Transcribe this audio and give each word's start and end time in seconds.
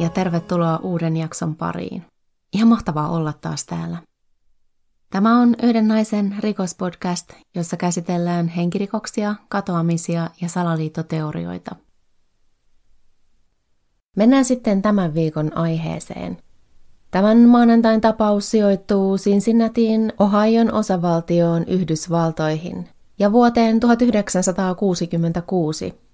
ja 0.00 0.08
tervetuloa 0.08 0.80
uuden 0.82 1.16
jakson 1.16 1.56
pariin. 1.56 2.04
Ihan 2.52 2.68
mahtavaa 2.68 3.08
olla 3.08 3.32
taas 3.32 3.66
täällä. 3.66 3.98
Tämä 5.10 5.40
on 5.40 5.54
Yhden 5.62 5.88
naisen 5.88 6.36
rikospodcast, 6.38 7.32
jossa 7.54 7.76
käsitellään 7.76 8.48
henkirikoksia, 8.48 9.34
katoamisia 9.48 10.30
ja 10.40 10.48
salaliittoteorioita. 10.48 11.76
Mennään 14.16 14.44
sitten 14.44 14.82
tämän 14.82 15.14
viikon 15.14 15.56
aiheeseen. 15.56 16.38
Tämän 17.10 17.38
maanantain 17.38 18.00
tapaus 18.00 18.50
sijoittuu 18.50 19.16
Cincinnatiin 19.16 20.12
Ohion 20.18 20.72
osavaltioon 20.72 21.64
Yhdysvaltoihin 21.64 22.88
ja 23.18 23.32
vuoteen 23.32 23.80
1966. 23.80 26.09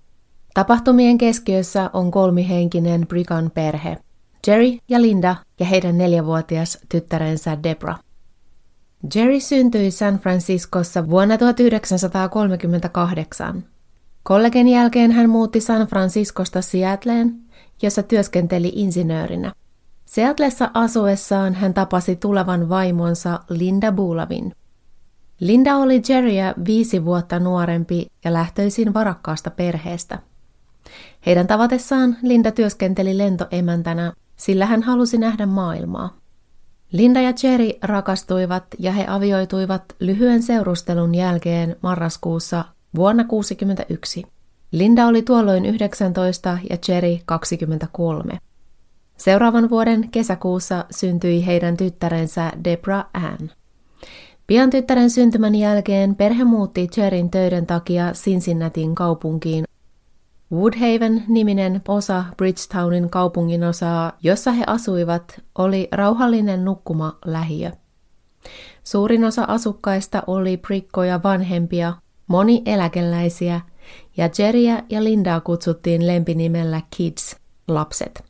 Tapahtumien 0.56 1.19
keskiössä 1.19 1.91
on 1.92 2.10
kolmihenkinen 2.10 3.06
Brigan 3.06 3.51
perhe, 3.55 3.96
Jerry 4.46 4.79
ja 4.88 5.02
Linda 5.02 5.37
ja 5.60 5.66
heidän 5.66 5.98
neljävuotias 5.98 6.79
tyttärensä 6.88 7.62
Debra. 7.62 7.96
Jerry 9.15 9.41
syntyi 9.41 9.91
San 9.91 10.19
Franciscossa 10.19 11.10
vuonna 11.10 11.38
1938. 11.38 13.65
Kollegen 14.23 14.69
jälkeen 14.69 15.12
hän 15.12 15.30
muutti 15.30 15.60
San 15.60 15.87
Franciscosta 15.87 16.62
Seattleen, 16.62 17.41
jossa 17.82 18.02
työskenteli 18.02 18.73
insinöörinä. 18.74 19.52
Seatlessa 20.04 20.70
asuessaan 20.74 21.54
hän 21.54 21.74
tapasi 21.74 22.16
tulevan 22.16 22.68
vaimonsa 22.68 23.41
Linda 23.48 23.93
Bulavin. 23.93 24.52
Linda 25.41 25.76
oli 25.76 26.02
Jerryä 26.09 26.54
viisi 26.66 27.04
vuotta 27.04 27.38
nuorempi 27.38 28.07
ja 28.24 28.32
lähtöisin 28.32 28.95
varakkaasta 28.95 29.51
perheestä. 29.51 30.18
Heidän 31.26 31.46
tavatessaan 31.46 32.16
Linda 32.23 32.51
työskenteli 32.51 33.18
lentoemäntänä, 33.18 34.12
sillä 34.37 34.66
hän 34.66 34.82
halusi 34.82 35.18
nähdä 35.18 35.46
maailmaa. 35.46 36.16
Linda 36.92 37.20
ja 37.20 37.32
Jerry 37.42 37.70
rakastuivat 37.82 38.65
ja 38.79 38.92
he 38.92 39.04
avioituivat 39.09 39.82
lyhyen 40.01 40.42
seurustelun 40.42 41.14
jälkeen 41.14 41.76
marraskuussa 41.82 42.64
vuonna 42.95 43.24
1961. 43.24 44.24
Linda 44.73 45.07
oli 45.07 45.23
tuolloin 45.23 45.66
19 45.66 46.59
ja 46.70 46.76
Jerry 46.88 47.18
23. 47.24 48.38
Seuraavan 49.16 49.70
vuoden 49.70 50.09
kesäkuussa 50.10 50.84
syntyi 50.90 51.46
heidän 51.46 51.76
tyttärensä 51.76 52.52
Debra 52.64 53.04
Ann. 53.12 53.51
Pian 54.46 54.70
tyttären 54.70 55.10
syntymän 55.10 55.54
jälkeen 55.54 56.14
perhe 56.14 56.45
muutti 56.45 56.88
Jerryn 56.96 57.30
töiden 57.30 57.66
takia 57.66 58.12
Cincinnatin 58.12 58.95
kaupunkiin 58.95 59.64
Woodhaven-niminen 60.52 61.83
osa 61.89 62.25
Bridgetownin 62.37 63.11
kaupungin 63.11 63.65
osaa, 63.65 64.12
jossa 64.22 64.53
he 64.53 64.65
asuivat, 64.66 65.41
oli 65.59 65.88
rauhallinen 65.93 66.65
nukkuma 66.65 67.19
lähiö. 67.25 67.71
Suurin 68.84 69.25
osa 69.25 69.44
asukkaista 69.49 70.22
oli 70.27 70.56
prikkoja 70.56 71.21
vanhempia, 71.25 71.94
moni 72.27 72.62
eläkeläisiä, 72.66 73.61
ja 74.16 74.31
Jerryä 74.38 74.83
ja 74.91 75.05
Lindaa 75.05 75.41
kutsuttiin 75.41 76.06
lempinimellä 76.06 76.81
Kids, 76.97 77.37
lapset. 77.69 78.25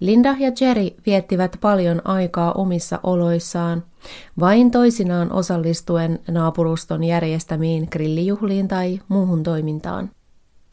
Linda 0.00 0.36
ja 0.38 0.52
Jerry 0.60 0.90
viettivät 1.06 1.56
paljon 1.60 2.02
aikaa 2.04 2.52
omissa 2.52 3.00
oloissaan, 3.02 3.84
vain 4.40 4.70
toisinaan 4.70 5.32
osallistuen 5.32 6.18
naapuruston 6.28 7.04
järjestämiin 7.04 7.88
grillijuhliin 7.90 8.68
tai 8.68 9.00
muuhun 9.08 9.42
toimintaan. 9.42 10.10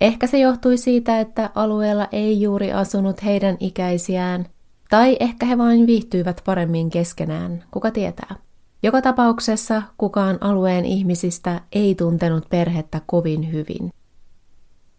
Ehkä 0.02 0.28
se 0.28 0.40
johtui 0.40 0.78
siitä, 0.78 1.20
että 1.20 1.50
alueella 1.56 2.08
ei 2.12 2.42
juuri 2.42 2.72
asunut 2.72 3.24
heidän 3.24 3.58
ikäisiään, 3.60 4.46
tai 4.90 5.18
ehkä 5.20 5.46
he 5.46 5.58
vain 5.58 5.88
viihtyivät 5.88 6.42
paremmin 6.46 6.90
keskenään, 6.90 7.64
kuka 7.72 7.92
tietää. 7.92 8.36
Joka 8.84 9.02
tapauksessa 9.02 9.82
kukaan 9.98 10.38
alueen 10.42 10.86
ihmisistä 10.86 11.62
ei 11.72 11.96
tuntenut 11.96 12.50
perhettä 12.50 13.02
kovin 13.06 13.52
hyvin. 13.52 13.92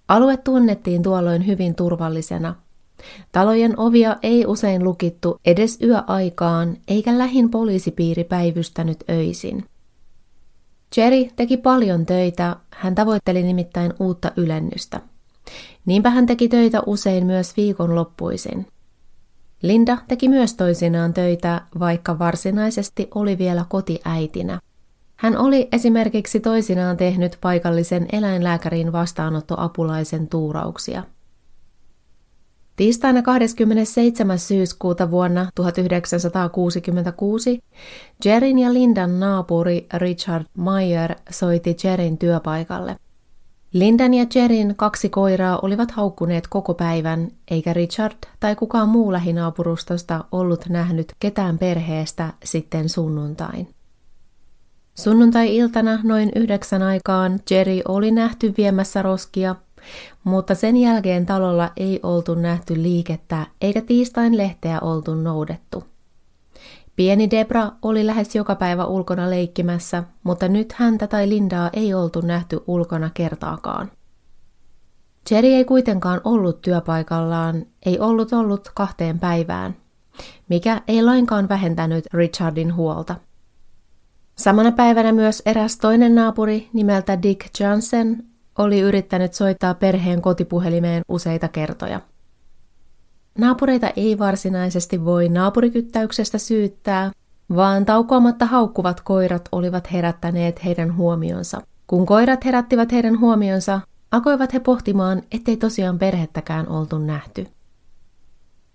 Alue 0.08 0.36
tunnettiin 0.36 1.02
tuolloin 1.02 1.46
hyvin 1.46 1.74
turvallisena. 1.74 2.54
Talojen 3.32 3.78
ovia 3.78 4.16
ei 4.22 4.46
usein 4.46 4.84
lukittu 4.84 5.40
edes 5.44 5.78
yöaikaan, 5.82 6.76
eikä 6.88 7.18
lähin 7.18 7.50
poliisipiiri 7.50 8.24
päivystänyt 8.24 9.04
öisin. 9.10 9.64
Jerry 10.96 11.30
teki 11.36 11.56
paljon 11.56 12.06
töitä, 12.06 12.56
hän 12.70 12.94
tavoitteli 12.94 13.42
nimittäin 13.42 13.94
uutta 13.98 14.32
ylennystä. 14.36 15.00
Niinpä 15.86 16.10
hän 16.10 16.26
teki 16.26 16.48
töitä 16.48 16.82
usein 16.86 17.26
myös 17.26 17.56
viikonloppuisin. 17.56 18.66
Linda 19.62 19.98
teki 20.08 20.28
myös 20.28 20.54
toisinaan 20.54 21.14
töitä, 21.14 21.60
vaikka 21.78 22.18
varsinaisesti 22.18 23.08
oli 23.14 23.38
vielä 23.38 23.64
kotiäitinä. 23.68 24.60
Hän 25.16 25.38
oli 25.38 25.68
esimerkiksi 25.72 26.40
toisinaan 26.40 26.96
tehnyt 26.96 27.38
paikallisen 27.40 28.06
eläinlääkärin 28.12 28.92
vastaanottoapulaisen 28.92 30.28
tuurauksia– 30.28 31.02
Tiistaina 32.80 33.22
27. 33.22 34.38
syyskuuta 34.38 35.10
vuonna 35.10 35.46
1966 35.54 37.60
Jerin 38.24 38.58
ja 38.58 38.72
Lindan 38.72 39.20
naapuri 39.20 39.86
Richard 39.94 40.44
Meyer 40.58 41.14
soitti 41.30 41.76
Jerin 41.84 42.18
työpaikalle. 42.18 42.96
Lindan 43.72 44.14
ja 44.14 44.26
Jerin 44.34 44.74
kaksi 44.76 45.08
koiraa 45.08 45.58
olivat 45.62 45.90
haukkuneet 45.90 46.48
koko 46.48 46.74
päivän, 46.74 47.28
eikä 47.50 47.72
Richard 47.72 48.16
tai 48.40 48.56
kukaan 48.56 48.88
muu 48.88 49.12
lähinaapurustosta 49.12 50.24
ollut 50.32 50.68
nähnyt 50.68 51.12
ketään 51.20 51.58
perheestä 51.58 52.32
sitten 52.44 52.88
sunnuntain. 52.88 53.68
Sunnuntai-iltana 54.94 55.98
noin 56.02 56.32
yhdeksän 56.36 56.82
aikaan 56.82 57.40
Jerry 57.50 57.80
oli 57.88 58.10
nähty 58.10 58.54
viemässä 58.56 59.02
roskia 59.02 59.56
mutta 60.24 60.54
sen 60.54 60.76
jälkeen 60.76 61.26
talolla 61.26 61.70
ei 61.76 62.00
oltu 62.02 62.34
nähty 62.34 62.82
liikettä 62.82 63.46
eikä 63.60 63.80
tiistain 63.80 64.36
lehteä 64.36 64.80
oltu 64.80 65.14
noudettu. 65.14 65.84
Pieni 66.96 67.30
Debra 67.30 67.70
oli 67.82 68.06
lähes 68.06 68.34
joka 68.34 68.54
päivä 68.54 68.84
ulkona 68.84 69.30
leikkimässä, 69.30 70.04
mutta 70.22 70.48
nyt 70.48 70.72
häntä 70.72 71.06
tai 71.06 71.28
Lindaa 71.28 71.70
ei 71.72 71.94
oltu 71.94 72.20
nähty 72.20 72.60
ulkona 72.66 73.10
kertaakaan. 73.14 73.90
Jerry 75.30 75.48
ei 75.48 75.64
kuitenkaan 75.64 76.20
ollut 76.24 76.62
työpaikallaan, 76.62 77.66
ei 77.86 77.98
ollut 78.00 78.32
ollut 78.32 78.70
kahteen 78.74 79.18
päivään, 79.18 79.76
mikä 80.48 80.82
ei 80.88 81.02
lainkaan 81.02 81.48
vähentänyt 81.48 82.04
Richardin 82.12 82.74
huolta. 82.74 83.16
Samana 84.36 84.72
päivänä 84.72 85.12
myös 85.12 85.42
eräs 85.46 85.76
toinen 85.76 86.14
naapuri 86.14 86.68
nimeltä 86.72 87.22
Dick 87.22 87.60
Johnson 87.60 88.16
oli 88.60 88.80
yrittänyt 88.80 89.34
soittaa 89.34 89.74
perheen 89.74 90.22
kotipuhelimeen 90.22 91.02
useita 91.08 91.48
kertoja. 91.48 92.00
Naapureita 93.38 93.90
ei 93.96 94.18
varsinaisesti 94.18 95.04
voi 95.04 95.28
naapurikyttäyksestä 95.28 96.38
syyttää, 96.38 97.10
vaan 97.54 97.84
taukoamatta 97.84 98.46
haukkuvat 98.46 99.00
koirat 99.00 99.48
olivat 99.52 99.92
herättäneet 99.92 100.64
heidän 100.64 100.96
huomionsa. 100.96 101.62
Kun 101.86 102.06
koirat 102.06 102.44
herättivät 102.44 102.92
heidän 102.92 103.20
huomionsa, 103.20 103.80
alkoivat 104.10 104.52
he 104.52 104.60
pohtimaan, 104.60 105.22
ettei 105.32 105.56
tosiaan 105.56 105.98
perhettäkään 105.98 106.68
oltu 106.68 106.98
nähty. 106.98 107.46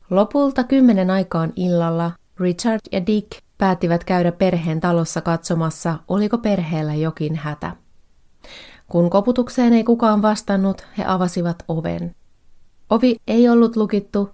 Lopulta 0.09 0.63
kymmenen 0.63 1.09
aikaan 1.09 1.53
illalla 1.56 2.12
Richard 2.40 2.81
ja 2.91 3.06
Dick 3.06 3.31
päättivät 3.57 4.03
käydä 4.03 4.31
perheen 4.31 4.79
talossa 4.79 5.22
katsomassa, 5.22 5.99
oliko 6.08 6.38
perheellä 6.38 6.93
jokin 6.93 7.35
hätä. 7.35 7.84
Kun 8.87 9.09
koputukseen 9.09 9.73
ei 9.73 9.84
kukaan 9.84 10.22
vastannut, 10.22 10.87
he 10.97 11.03
avasivat 11.08 11.64
oven. 11.67 12.16
Ovi 12.90 13.16
ei 13.28 13.49
ollut 13.49 13.76
lukittu, 13.76 14.29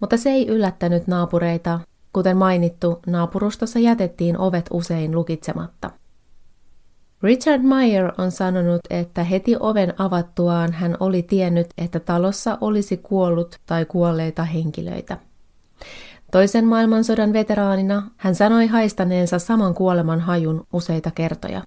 mutta 0.00 0.16
se 0.16 0.30
ei 0.30 0.48
yllättänyt 0.48 1.06
naapureita. 1.06 1.80
Kuten 2.12 2.36
mainittu, 2.36 3.00
naapurustossa 3.06 3.78
jätettiin 3.78 4.38
ovet 4.38 4.66
usein 4.72 5.14
lukitsematta. 5.14 5.90
Richard 7.22 7.62
Meyer 7.62 8.12
on 8.18 8.30
sanonut, 8.30 8.80
että 8.90 9.24
heti 9.24 9.56
oven 9.60 9.94
avattuaan 9.98 10.72
hän 10.72 10.96
oli 11.00 11.22
tiennyt, 11.22 11.66
että 11.78 12.00
talossa 12.00 12.58
olisi 12.60 12.96
kuollut 12.96 13.60
tai 13.66 13.84
kuolleita 13.84 14.44
henkilöitä. 14.44 15.18
Toisen 16.32 16.66
maailmansodan 16.66 17.32
veteraanina 17.32 18.10
hän 18.16 18.34
sanoi 18.34 18.66
haistaneensa 18.66 19.38
saman 19.38 19.74
kuoleman 19.74 20.20
hajun 20.20 20.66
useita 20.72 21.10
kertoja. 21.10 21.62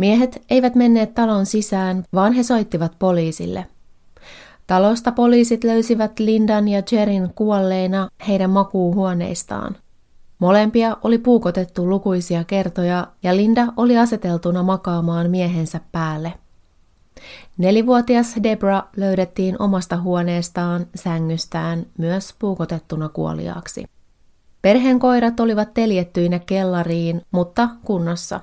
Miehet 0.00 0.42
eivät 0.50 0.74
menneet 0.74 1.14
talon 1.14 1.46
sisään, 1.46 2.04
vaan 2.14 2.32
he 2.32 2.42
soittivat 2.42 2.92
poliisille. 2.98 3.66
Talosta 4.66 5.12
poliisit 5.12 5.64
löysivät 5.64 6.18
Lindan 6.18 6.68
ja 6.68 6.82
Jerin 6.92 7.32
kuolleina 7.34 8.08
heidän 8.28 8.50
makuuhuoneistaan. 8.50 9.76
Molempia 10.38 10.96
oli 11.04 11.18
puukotettu 11.18 11.88
lukuisia 11.88 12.44
kertoja 12.44 13.06
ja 13.22 13.36
Linda 13.36 13.66
oli 13.76 13.98
aseteltuna 13.98 14.62
makaamaan 14.62 15.30
miehensä 15.30 15.80
päälle. 15.92 16.32
Nelivuotias 17.58 18.34
Debra 18.42 18.82
löydettiin 18.96 19.56
omasta 19.62 19.96
huoneestaan, 19.96 20.86
sängystään, 20.94 21.86
myös 21.98 22.34
puukotettuna 22.38 23.08
kuoliaaksi. 23.08 23.84
Perheen 24.62 24.98
koirat 24.98 25.40
olivat 25.40 25.74
teljettyinä 25.74 26.38
kellariin, 26.38 27.22
mutta 27.30 27.68
kunnossa. 27.84 28.40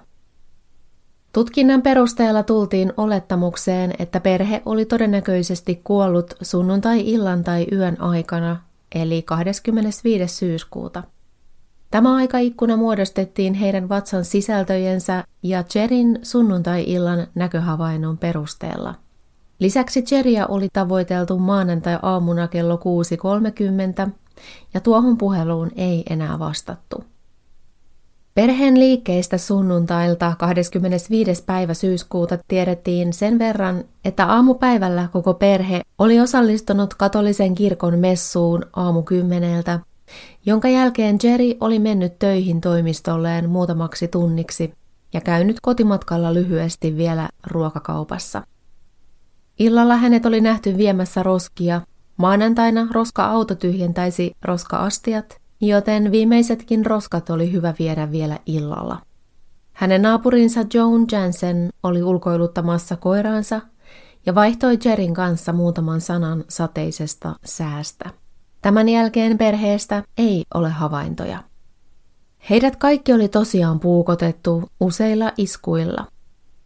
Tutkinnan 1.38 1.82
perusteella 1.82 2.44
tultiin 2.44 2.94
olettamukseen, 2.98 3.94
että 4.00 4.20
perhe 4.20 4.62
oli 4.66 4.86
todennäköisesti 4.86 5.82
kuollut 5.84 6.34
sunnuntai-illan 6.42 7.44
tai 7.44 7.68
yön 7.72 8.02
aikana, 8.02 8.58
eli 8.96 9.22
25. 9.22 10.36
syyskuuta. 10.36 11.04
Tämä 11.92 12.16
aikaikkuna 12.16 12.78
muodostettiin 12.78 13.54
heidän 13.54 13.90
vatsan 13.90 14.26
sisältöjensä 14.26 15.24
ja 15.44 15.64
Jerin 15.76 16.20
sunnuntai-illan 16.24 17.28
näköhavainnon 17.36 18.18
perusteella. 18.18 18.96
Lisäksi 19.60 20.04
Jeria 20.12 20.48
oli 20.48 20.68
tavoiteltu 20.74 21.40
maanantai-aamuna 21.40 22.48
kello 22.48 22.80
6.30 24.06 24.12
ja 24.74 24.80
tuohon 24.80 25.18
puheluun 25.18 25.72
ei 25.76 26.04
enää 26.10 26.40
vastattu. 26.40 27.04
Perheen 28.38 28.80
liikkeistä 28.80 29.38
sunnuntailta 29.38 30.34
25. 30.40 31.44
päivä 31.46 31.74
syyskuuta 31.74 32.38
tiedettiin 32.48 33.14
sen 33.14 33.40
verran, 33.40 33.84
että 34.06 34.26
aamupäivällä 34.26 35.08
koko 35.14 35.34
perhe 35.34 35.82
oli 35.98 36.20
osallistunut 36.20 36.94
katolisen 36.94 37.56
kirkon 37.56 38.00
messuun 38.00 38.66
aamu 38.76 39.04
kymmeneltä, 39.04 39.80
jonka 40.46 40.68
jälkeen 40.68 41.18
Jerry 41.24 41.54
oli 41.60 41.80
mennyt 41.80 42.20
töihin 42.20 42.62
toimistolleen 42.62 43.50
muutamaksi 43.50 44.08
tunniksi 44.08 44.74
ja 45.14 45.22
käynyt 45.22 45.58
kotimatkalla 45.62 46.34
lyhyesti 46.34 46.98
vielä 46.98 47.30
ruokakaupassa. 47.48 48.44
Illalla 49.60 49.96
hänet 49.96 50.26
oli 50.26 50.42
nähty 50.42 50.78
viemässä 50.78 51.24
roskia. 51.24 51.82
Maanantaina 52.18 52.88
roska-auto 52.92 53.56
tyhjentäisi 53.56 54.32
roska-astiat 54.42 55.47
joten 55.62 56.12
viimeisetkin 56.12 56.86
roskat 56.86 57.30
oli 57.30 57.52
hyvä 57.52 57.74
viedä 57.80 58.12
vielä 58.12 58.40
illalla. 58.46 59.02
Hänen 59.74 60.02
naapurinsa 60.02 60.66
Joan 60.74 61.06
Jansen 61.12 61.70
oli 61.84 62.04
ulkoiluttamassa 62.04 62.96
koiraansa 62.96 63.62
ja 64.26 64.36
vaihtoi 64.36 64.78
Jerin 64.86 65.14
kanssa 65.14 65.54
muutaman 65.54 66.02
sanan 66.02 66.44
sateisesta 66.50 67.36
säästä. 67.46 68.10
Tämän 68.62 68.90
jälkeen 68.90 69.38
perheestä 69.38 70.04
ei 70.18 70.44
ole 70.54 70.70
havaintoja. 70.70 71.44
Heidät 72.50 72.76
kaikki 72.76 73.14
oli 73.14 73.28
tosiaan 73.28 73.80
puukotettu 73.80 74.64
useilla 74.80 75.32
iskuilla. 75.38 76.08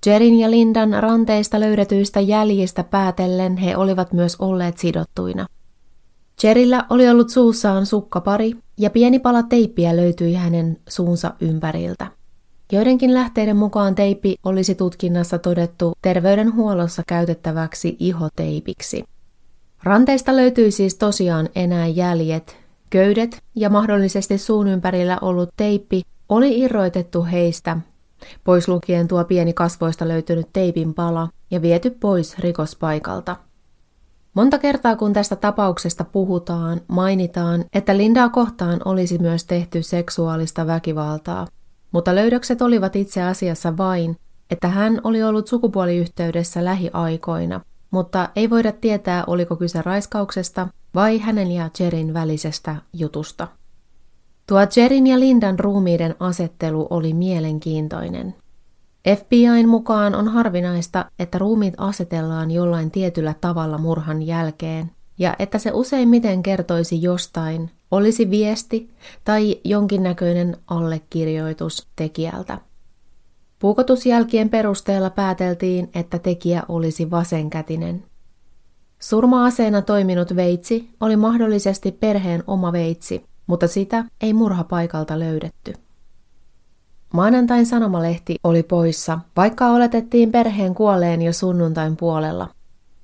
Jerin 0.06 0.40
ja 0.40 0.52
Lindan 0.52 1.04
ranteista 1.04 1.60
löydetyistä 1.60 2.20
jäljistä 2.20 2.84
päätellen 2.84 3.58
he 3.58 3.78
olivat 3.78 4.14
myös 4.14 4.36
olleet 4.40 4.78
sidottuina– 4.78 5.46
Cherillä 6.42 6.86
oli 6.90 7.10
ollut 7.10 7.30
suussaan 7.30 7.86
sukkapari 7.86 8.54
ja 8.78 8.90
pieni 8.90 9.20
pala 9.20 9.44
teippiä 9.44 9.96
löytyi 9.96 10.34
hänen 10.34 10.78
suunsa 10.90 11.34
ympäriltä. 11.42 12.08
Joidenkin 12.72 13.14
lähteiden 13.14 13.58
mukaan 13.58 13.96
teippi 13.96 14.36
olisi 14.44 14.76
tutkinnassa 14.76 15.40
todettu 15.40 15.94
terveydenhuollossa 16.02 17.04
käytettäväksi 17.08 17.96
ihoteipiksi. 18.00 19.04
Ranteista 19.84 20.36
löytyi 20.36 20.72
siis 20.72 20.96
tosiaan 20.96 21.50
enää 21.56 21.88
jäljet, 21.88 22.58
köydet 22.90 23.44
ja 23.56 23.70
mahdollisesti 23.70 24.38
suun 24.38 24.68
ympärillä 24.68 25.18
ollut 25.22 25.50
teippi 25.58 26.02
oli 26.30 26.60
irroitettu 26.60 27.24
heistä, 27.24 27.78
pois 28.44 28.68
lukien 28.68 29.08
tuo 29.08 29.24
pieni 29.24 29.54
kasvoista 29.54 30.08
löytynyt 30.08 30.48
teipin 30.54 30.94
pala 30.94 31.30
ja 31.52 31.62
viety 31.62 31.90
pois 31.90 32.40
rikospaikalta. 32.40 33.51
Monta 34.34 34.58
kertaa 34.58 34.96
kun 34.96 35.14
tästä 35.14 35.36
tapauksesta 35.36 36.04
puhutaan, 36.04 36.82
mainitaan, 36.88 37.66
että 37.74 37.98
Lindaa 37.98 38.30
kohtaan 38.30 38.80
olisi 38.86 39.18
myös 39.18 39.46
tehty 39.46 39.84
seksuaalista 39.84 40.68
väkivaltaa, 40.68 41.48
mutta 41.92 42.16
löydökset 42.16 42.62
olivat 42.62 42.96
itse 42.96 43.24
asiassa 43.24 43.78
vain, 43.78 44.16
että 44.50 44.68
hän 44.68 45.02
oli 45.04 45.24
ollut 45.24 45.48
sukupuoliyhteydessä 45.48 46.66
lähiaikoina, 46.66 47.62
mutta 47.92 48.30
ei 48.36 48.50
voida 48.50 48.72
tietää, 48.72 49.24
oliko 49.28 49.56
kyse 49.56 49.82
raiskauksesta 49.82 50.68
vai 50.96 51.20
hänen 51.20 51.52
ja 51.52 51.70
Jerin 51.80 52.14
välisestä 52.14 52.76
jutusta. 52.94 53.48
Tuo 54.48 54.60
Jerin 54.76 55.08
ja 55.08 55.20
Lindan 55.20 55.60
ruumiiden 55.60 56.16
asettelu 56.20 56.88
oli 56.90 57.14
mielenkiintoinen. 57.14 58.36
FBIn 59.10 59.70
mukaan 59.70 60.16
on 60.16 60.28
harvinaista, 60.28 61.06
että 61.20 61.38
ruumiit 61.38 61.74
asetellaan 61.78 62.52
jollain 62.52 62.92
tietyllä 62.92 63.36
tavalla 63.42 63.78
murhan 63.78 64.22
jälkeen, 64.24 64.92
ja 65.18 65.36
että 65.40 65.58
se 65.58 65.72
useimmiten 65.74 66.44
kertoisi 66.44 67.02
jostain, 67.02 67.72
olisi 67.92 68.30
viesti 68.30 68.90
tai 69.24 69.60
jonkinnäköinen 69.64 70.58
allekirjoitus 70.68 71.88
tekijältä. 71.96 72.58
Puukotusjälkien 73.60 74.50
perusteella 74.50 75.10
pääteltiin, 75.10 75.90
että 75.96 76.20
tekijä 76.20 76.64
olisi 76.70 77.12
vasenkätinen. 77.12 78.04
Surma-aseena 79.00 79.82
toiminut 79.82 80.36
veitsi 80.36 80.90
oli 81.00 81.16
mahdollisesti 81.16 81.92
perheen 81.92 82.44
oma 82.48 82.72
veitsi, 82.72 83.26
mutta 83.48 83.68
sitä 83.68 84.06
ei 84.22 84.34
murhapaikalta 84.34 85.20
löydetty. 85.20 85.74
Maanantain 87.14 87.66
sanomalehti 87.66 88.36
oli 88.44 88.64
poissa, 88.64 89.20
vaikka 89.38 89.68
oletettiin 89.68 90.32
perheen 90.32 90.76
kuolleen 90.76 91.22
jo 91.22 91.34
sunnuntain 91.34 91.98
puolella. 91.98 92.48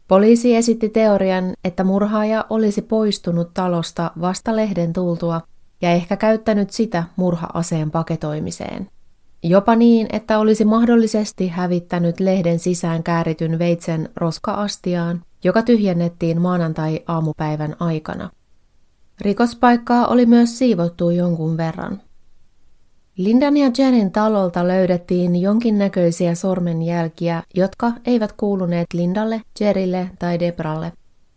Poliisi 0.07 0.55
esitti 0.55 0.89
teorian, 0.89 1.53
että 1.63 1.83
murhaaja 1.83 2.45
olisi 2.49 2.81
poistunut 2.81 3.53
talosta 3.53 4.11
vasta 4.21 4.55
lehden 4.55 4.93
tultua 4.93 5.41
ja 5.81 5.91
ehkä 5.91 6.17
käyttänyt 6.17 6.69
sitä 6.69 7.03
murhaaseen 7.15 7.91
paketoimiseen. 7.91 8.87
Jopa 9.43 9.75
niin, 9.75 10.07
että 10.11 10.39
olisi 10.39 10.65
mahdollisesti 10.65 11.47
hävittänyt 11.47 12.19
lehden 12.19 12.59
sisään 12.59 13.03
käärityn 13.03 13.59
veitsen 13.59 14.09
roska-astiaan, 14.15 15.21
joka 15.43 15.61
tyhjennettiin 15.61 16.41
maanantai-aamupäivän 16.41 17.75
aikana. 17.79 18.29
Rikospaikkaa 19.21 20.07
oli 20.07 20.25
myös 20.25 20.57
siivottu 20.57 21.09
jonkun 21.09 21.57
verran. 21.57 22.01
Lindan 23.17 23.57
ja 23.57 23.71
Jenin 23.77 24.11
talolta 24.11 24.67
löydettiin 24.67 25.35
jonkinnäköisiä 25.35 26.35
sormenjälkiä, 26.35 27.43
jotka 27.55 27.91
eivät 28.05 28.33
kuuluneet 28.33 28.87
Lindalle, 28.93 29.41
Jerille 29.59 30.09
tai 30.19 30.39
Debralle. 30.39 30.91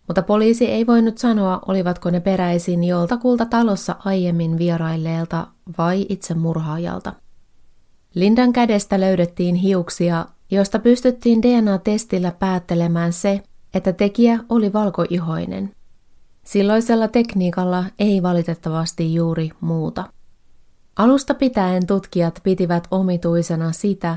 Mutta 0.08 0.22
poliisi 0.22 0.66
ei 0.66 0.86
voinut 0.86 1.18
sanoa, 1.18 1.60
olivatko 1.68 2.10
ne 2.10 2.20
peräisin 2.20 2.84
joltakulta 2.84 3.46
talossa 3.46 3.96
aiemmin 4.04 4.58
vierailleelta 4.58 5.46
vai 5.78 6.06
itse 6.08 6.34
murhaajalta. 6.34 7.12
Lindan 8.14 8.52
kädestä 8.52 9.00
löydettiin 9.00 9.54
hiuksia, 9.54 10.26
joista 10.50 10.78
pystyttiin 10.78 11.42
DNA-testillä 11.42 12.32
päättelemään 12.38 13.12
se, 13.12 13.42
että 13.74 13.92
tekijä 13.92 14.38
oli 14.48 14.72
valkoihoinen. 14.72 15.70
Silloisella 16.44 17.08
tekniikalla 17.08 17.84
ei 17.98 18.22
valitettavasti 18.22 19.14
juuri 19.14 19.50
muuta. 19.60 20.19
Alusta 21.00 21.34
pitäen 21.34 21.86
tutkijat 21.86 22.40
pitivät 22.42 22.84
omituisena 22.90 23.72
sitä, 23.72 24.16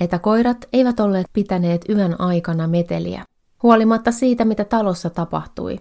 että 0.00 0.18
koirat 0.18 0.68
eivät 0.72 1.00
olleet 1.00 1.26
pitäneet 1.32 1.84
yön 1.88 2.20
aikana 2.20 2.66
meteliä, 2.66 3.24
huolimatta 3.62 4.12
siitä, 4.12 4.44
mitä 4.44 4.64
talossa 4.64 5.10
tapahtui. 5.10 5.80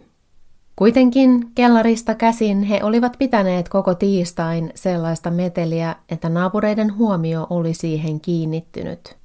Kuitenkin 0.76 1.52
kellarista 1.56 2.16
käsin 2.16 2.64
he 2.64 2.80
olivat 2.84 3.16
pitäneet 3.20 3.70
koko 3.70 3.96
tiistain 3.96 4.72
sellaista 4.76 5.32
meteliä, 5.32 5.96
että 6.10 6.30
naapureiden 6.30 6.98
huomio 6.98 7.48
oli 7.50 7.74
siihen 7.74 8.20
kiinnittynyt. 8.20 9.18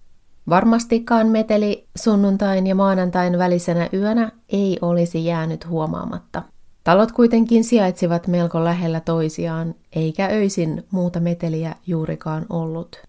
Varmastikaan 0.49 1.27
meteli 1.29 1.89
sunnuntain 1.99 2.67
ja 2.67 2.75
maanantain 2.75 3.39
välisenä 3.39 3.89
yönä 3.93 4.33
ei 4.49 4.79
olisi 4.83 5.25
jäänyt 5.25 5.69
huomaamatta. 5.69 6.43
Talot 6.91 7.13
kuitenkin 7.13 7.65
sijaitsivat 7.65 8.27
melko 8.27 8.65
lähellä 8.65 9.01
toisiaan, 9.01 9.75
eikä 9.93 10.27
öisin 10.27 10.85
muuta 10.91 11.21
meteliä 11.21 11.75
juurikaan 11.87 12.47
ollut. 12.49 13.03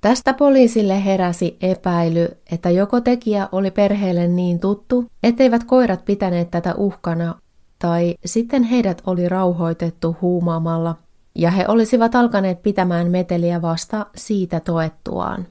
Tästä 0.00 0.34
poliisille 0.34 1.04
heräsi 1.04 1.56
epäily, 1.60 2.28
että 2.50 2.70
joko 2.70 3.00
tekijä 3.00 3.48
oli 3.52 3.70
perheelle 3.70 4.28
niin 4.28 4.60
tuttu, 4.60 5.04
etteivät 5.22 5.64
koirat 5.64 6.04
pitäneet 6.04 6.50
tätä 6.50 6.74
uhkana, 6.74 7.34
tai 7.78 8.14
sitten 8.24 8.62
heidät 8.62 9.02
oli 9.06 9.28
rauhoitettu 9.28 10.16
huumaamalla, 10.20 10.96
ja 11.34 11.50
he 11.50 11.64
olisivat 11.68 12.14
alkaneet 12.14 12.62
pitämään 12.62 13.10
meteliä 13.10 13.62
vasta 13.62 14.06
siitä 14.16 14.60
toettuaan. 14.60 15.46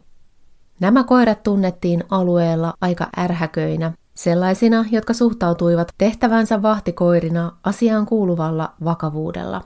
Nämä 0.79 1.03
koirat 1.03 1.43
tunnettiin 1.43 2.03
alueella 2.09 2.73
aika 2.81 3.07
ärhäköinä, 3.17 3.93
sellaisina, 4.13 4.85
jotka 4.91 5.13
suhtautuivat 5.13 5.87
tehtävänsä 5.97 6.61
vahtikoirina 6.61 7.51
asiaan 7.63 8.05
kuuluvalla 8.05 8.73
vakavuudella. 8.83 9.61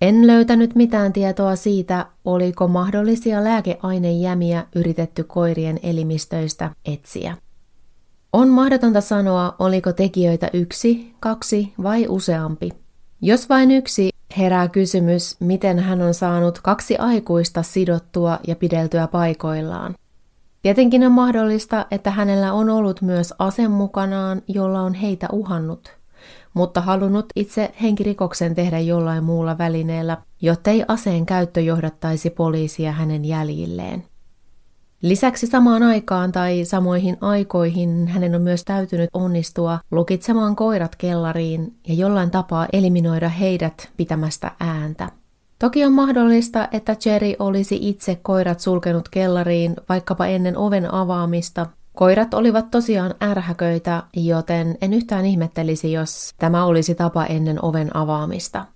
En 0.00 0.26
löytänyt 0.26 0.74
mitään 0.74 1.12
tietoa 1.12 1.56
siitä, 1.56 2.06
oliko 2.24 2.68
mahdollisia 2.68 3.44
lääkeainejämiä 3.44 4.66
yritetty 4.74 5.24
koirien 5.24 5.80
elimistöistä 5.82 6.70
etsiä. 6.84 7.36
On 8.32 8.48
mahdotonta 8.48 9.00
sanoa, 9.00 9.54
oliko 9.58 9.92
tekijöitä 9.92 10.50
yksi, 10.52 11.14
kaksi 11.20 11.72
vai 11.82 12.06
useampi. 12.08 12.70
Jos 13.22 13.48
vain 13.48 13.70
yksi, 13.70 14.10
herää 14.38 14.68
kysymys, 14.68 15.36
miten 15.40 15.78
hän 15.78 16.02
on 16.02 16.14
saanut 16.14 16.58
kaksi 16.58 16.96
aikuista 16.96 17.62
sidottua 17.62 18.38
ja 18.46 18.56
pideltyä 18.56 19.06
paikoillaan. 19.06 19.94
Tietenkin 20.62 21.06
on 21.06 21.12
mahdollista, 21.12 21.86
että 21.90 22.10
hänellä 22.10 22.52
on 22.52 22.70
ollut 22.70 23.02
myös 23.02 23.34
ase 23.38 23.68
mukanaan, 23.68 24.42
jolla 24.48 24.80
on 24.80 24.94
heitä 24.94 25.28
uhannut, 25.32 25.96
mutta 26.54 26.80
halunnut 26.80 27.26
itse 27.36 27.70
henkirikoksen 27.82 28.54
tehdä 28.54 28.78
jollain 28.78 29.24
muulla 29.24 29.58
välineellä, 29.58 30.16
jottei 30.42 30.84
aseen 30.88 31.26
käyttö 31.26 31.60
johdattaisi 31.60 32.30
poliisia 32.30 32.92
hänen 32.92 33.24
jäljilleen. 33.24 34.04
Lisäksi 35.02 35.46
samaan 35.46 35.82
aikaan 35.82 36.32
tai 36.32 36.64
samoihin 36.64 37.16
aikoihin 37.20 38.08
hänen 38.08 38.34
on 38.34 38.42
myös 38.42 38.64
täytynyt 38.64 39.10
onnistua 39.12 39.78
lukitsemaan 39.90 40.56
koirat 40.56 40.96
kellariin 40.96 41.74
ja 41.88 41.94
jollain 41.94 42.30
tapaa 42.30 42.66
eliminoida 42.72 43.28
heidät 43.28 43.90
pitämästä 43.96 44.52
ääntä. 44.60 45.19
Toki 45.60 45.84
on 45.84 45.92
mahdollista, 45.92 46.68
että 46.72 46.96
Jerry 47.04 47.32
olisi 47.38 47.78
itse 47.88 48.18
koirat 48.22 48.60
sulkenut 48.60 49.08
kellariin 49.08 49.76
vaikkapa 49.88 50.26
ennen 50.26 50.56
oven 50.56 50.94
avaamista. 50.94 51.66
Koirat 51.92 52.34
olivat 52.34 52.70
tosiaan 52.70 53.14
ärhäköitä, 53.22 54.02
joten 54.16 54.78
en 54.80 54.92
yhtään 54.92 55.26
ihmettelisi, 55.26 55.92
jos 55.92 56.34
tämä 56.38 56.64
olisi 56.64 56.94
tapa 56.94 57.24
ennen 57.24 57.64
oven 57.64 57.96
avaamista. 57.96 58.66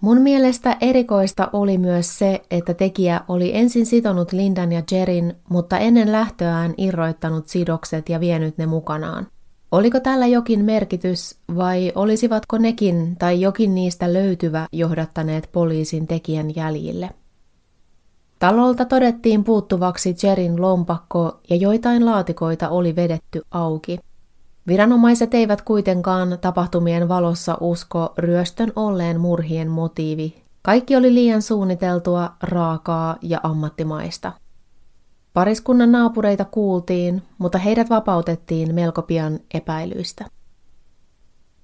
Mun 0.00 0.20
mielestä 0.20 0.76
erikoista 0.80 1.50
oli 1.52 1.78
myös 1.78 2.18
se, 2.18 2.42
että 2.50 2.74
tekijä 2.74 3.20
oli 3.28 3.56
ensin 3.56 3.86
sitonut 3.86 4.32
Lindan 4.32 4.72
ja 4.72 4.82
Jerin, 4.92 5.34
mutta 5.48 5.78
ennen 5.78 6.12
lähtöään 6.12 6.74
irroittanut 6.76 7.48
sidokset 7.48 8.08
ja 8.08 8.20
vienyt 8.20 8.58
ne 8.58 8.66
mukanaan. 8.66 9.26
Oliko 9.72 10.00
tällä 10.00 10.26
jokin 10.26 10.64
merkitys 10.64 11.38
vai 11.56 11.92
olisivatko 11.94 12.58
nekin 12.58 13.16
tai 13.18 13.40
jokin 13.40 13.74
niistä 13.74 14.12
löytyvä 14.12 14.66
johdattaneet 14.72 15.48
poliisin 15.52 16.06
tekijän 16.06 16.56
jäljille? 16.56 17.10
Talolta 18.38 18.84
todettiin 18.84 19.44
puuttuvaksi 19.44 20.16
Jerin 20.22 20.62
lompakko 20.62 21.40
ja 21.50 21.56
joitain 21.56 22.06
laatikoita 22.06 22.68
oli 22.68 22.96
vedetty 22.96 23.42
auki. 23.50 23.98
Viranomaiset 24.66 25.34
eivät 25.34 25.62
kuitenkaan 25.62 26.38
tapahtumien 26.40 27.08
valossa 27.08 27.56
usko 27.60 28.14
ryöstön 28.18 28.72
olleen 28.76 29.20
murhien 29.20 29.68
motiivi. 29.68 30.42
Kaikki 30.62 30.96
oli 30.96 31.14
liian 31.14 31.42
suunniteltua, 31.42 32.30
raakaa 32.42 33.16
ja 33.22 33.40
ammattimaista. 33.42 34.32
Pariskunnan 35.38 35.92
naapureita 35.92 36.44
kuultiin, 36.44 37.22
mutta 37.38 37.58
heidät 37.58 37.90
vapautettiin 37.90 38.74
melko 38.74 39.02
pian 39.02 39.40
epäilyistä. 39.54 40.24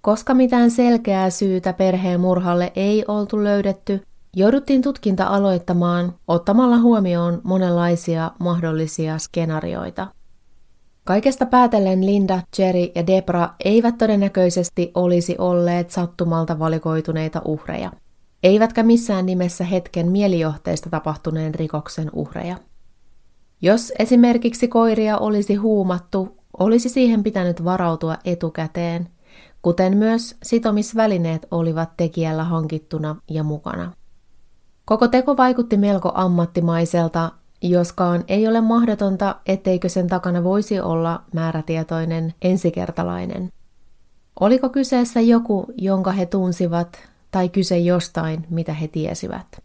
Koska 0.01 0.35
mitään 0.35 0.71
selkeää 0.71 1.31
syytä 1.31 1.73
perheen 1.73 2.21
murhalle 2.21 2.73
ei 2.77 3.05
oltu 3.09 3.45
löydetty, 3.45 4.03
jouduttiin 4.37 4.83
tutkinta 4.83 5.27
aloittamaan 5.27 6.15
ottamalla 6.29 6.79
huomioon 6.79 7.41
monenlaisia 7.45 8.31
mahdollisia 8.39 9.19
skenaarioita– 9.19 10.07
Kaikesta 11.05 11.47
päätellen 11.47 12.07
Linda, 12.07 12.41
Jerry 12.59 12.93
ja 12.95 13.07
Debra 13.07 13.49
eivät 13.65 13.99
todennäköisesti 13.99 14.91
olisi 14.95 15.37
olleet 15.39 15.91
sattumalta 15.91 16.59
valikoituneita 16.59 17.43
uhreja, 17.45 17.93
eivätkä 18.43 18.83
missään 18.83 19.27
nimessä 19.27 19.65
hetken 19.65 20.11
mielijohteesta 20.11 20.91
tapahtuneen 20.91 21.55
rikoksen 21.55 22.11
uhreja. 22.13 22.57
Jos 23.65 23.93
esimerkiksi 23.99 24.69
koiria 24.69 25.19
olisi 25.19 25.55
huumattu, 25.55 26.37
olisi 26.59 26.89
siihen 26.89 27.23
pitänyt 27.23 27.65
varautua 27.65 28.17
etukäteen, 28.25 29.09
kuten 29.63 29.97
myös 29.97 30.37
sitomisvälineet 30.43 31.47
olivat 31.51 31.97
tekijällä 31.97 32.45
hankittuna 32.45 33.17
ja 33.31 33.43
mukana. 33.43 33.93
Koko 34.85 35.09
teko 35.09 35.37
vaikutti 35.37 35.77
melko 35.77 36.13
ammattimaiselta 36.15 37.33
joskaan 37.63 38.25
ei 38.29 38.49
ole 38.49 38.61
mahdotonta, 38.61 39.37
etteikö 39.47 39.89
sen 39.89 40.07
takana 40.07 40.45
voisi 40.45 40.81
olla 40.81 41.23
määrätietoinen 41.35 42.35
ensikertalainen. 42.43 43.53
Oliko 44.41 44.69
kyseessä 44.69 45.21
joku, 45.21 45.67
jonka 45.77 46.13
he 46.13 46.27
tunsivat, 46.27 46.99
tai 47.31 47.49
kyse 47.49 47.79
jostain, 47.79 48.47
mitä 48.51 48.73
he 48.73 48.89
tiesivät? 48.89 49.64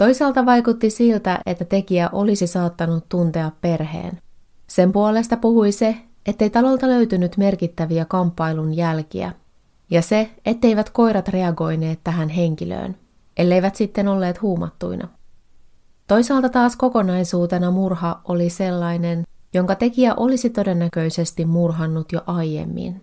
Toisaalta 0.00 0.46
vaikutti 0.46 0.90
siltä, 0.90 1.38
että 1.46 1.64
tekijä 1.64 2.08
olisi 2.12 2.46
saattanut 2.46 3.08
tuntea 3.08 3.50
perheen. 3.60 4.18
Sen 4.66 4.92
puolesta 4.92 5.36
puhui 5.36 5.72
se, 5.72 5.96
ettei 6.26 6.50
talolta 6.50 6.88
löytynyt 6.88 7.36
merkittäviä 7.36 8.04
kamppailun 8.04 8.76
jälkiä, 8.76 9.32
ja 9.90 10.02
se, 10.02 10.30
etteivät 10.46 10.90
koirat 10.90 11.28
reagoineet 11.28 12.00
tähän 12.04 12.28
henkilöön, 12.28 12.96
elleivät 13.36 13.76
sitten 13.76 14.08
olleet 14.08 14.42
huumattuina. 14.42 15.08
Toisaalta 16.06 16.48
taas 16.48 16.76
kokonaisuutena 16.76 17.70
murha 17.70 18.20
oli 18.24 18.50
sellainen, 18.50 19.24
jonka 19.54 19.74
tekijä 19.74 20.14
olisi 20.14 20.50
todennäköisesti 20.50 21.44
murhannut 21.44 22.12
jo 22.12 22.20
aiemmin. 22.26 23.02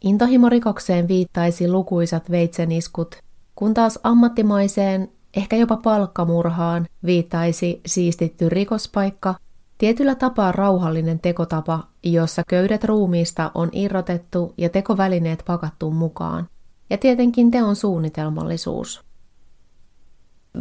Intohimorikokseen 0.00 1.08
viittaisi 1.08 1.70
lukuisat 1.70 2.30
veitseniskut, 2.30 3.16
kun 3.54 3.74
taas 3.74 3.98
ammattimaiseen, 4.02 5.13
ehkä 5.36 5.56
jopa 5.56 5.76
palkkamurhaan, 5.76 6.86
viittaisi 7.06 7.80
siistitty 7.86 8.48
rikospaikka, 8.48 9.34
tietyllä 9.78 10.14
tapaa 10.14 10.52
rauhallinen 10.52 11.18
tekotapa, 11.20 11.80
jossa 12.02 12.42
köydet 12.48 12.84
ruumiista 12.84 13.50
on 13.54 13.68
irrotettu 13.72 14.54
ja 14.58 14.68
tekovälineet 14.68 15.42
pakattu 15.46 15.90
mukaan, 15.90 16.48
ja 16.90 16.98
tietenkin 16.98 17.50
teon 17.50 17.76
suunnitelmallisuus. 17.76 19.04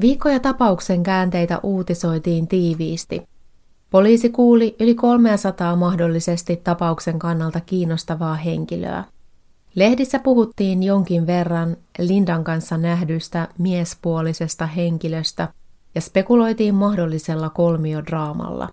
Viikkoja 0.02 0.40
tapauksen 0.40 1.04
käänteitä 1.04 1.60
uutisoitiin 1.64 2.48
tiiviisti. 2.48 3.28
Poliisi 3.90 4.30
kuuli 4.30 4.76
yli 4.80 4.96
300 4.96 5.76
mahdollisesti 5.76 6.56
tapauksen 6.64 7.20
kannalta 7.20 7.60
kiinnostavaa 7.60 8.36
henkilöä. 8.36 9.04
Lehdissä 9.76 10.20
puhuttiin 10.20 10.84
jonkin 10.84 11.28
verran 11.28 11.78
Lindan 12.00 12.44
kanssa 12.44 12.78
nähdystä 12.78 13.48
miespuolisesta 13.58 14.66
henkilöstä 14.66 15.54
ja 15.96 16.02
spekuloitiin 16.02 16.76
mahdollisella 16.76 17.50
kolmiodraamalla. 17.50 18.70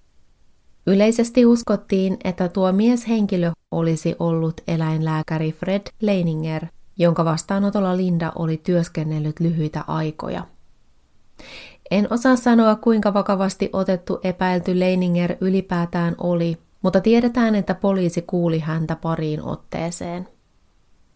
Yleisesti 0.86 1.46
uskottiin, 1.46 2.16
että 2.24 2.48
tuo 2.48 2.72
mieshenkilö 2.72 3.50
olisi 3.70 4.14
ollut 4.18 4.60
eläinlääkäri 4.68 5.52
Fred 5.52 5.82
Leininger, 6.00 6.66
jonka 6.98 7.24
vastaanotolla 7.24 7.96
Linda 7.96 8.32
oli 8.34 8.56
työskennellyt 8.56 9.40
lyhyitä 9.40 9.84
aikoja. 9.86 10.46
En 11.90 12.06
osaa 12.10 12.36
sanoa, 12.36 12.76
kuinka 12.76 13.14
vakavasti 13.14 13.70
otettu 13.72 14.20
epäilty 14.22 14.78
Leininger 14.78 15.36
ylipäätään 15.40 16.14
oli, 16.18 16.58
mutta 16.82 17.00
tiedetään, 17.00 17.54
että 17.54 17.74
poliisi 17.74 18.22
kuuli 18.22 18.58
häntä 18.58 18.96
pariin 18.96 19.42
otteeseen. 19.42 20.28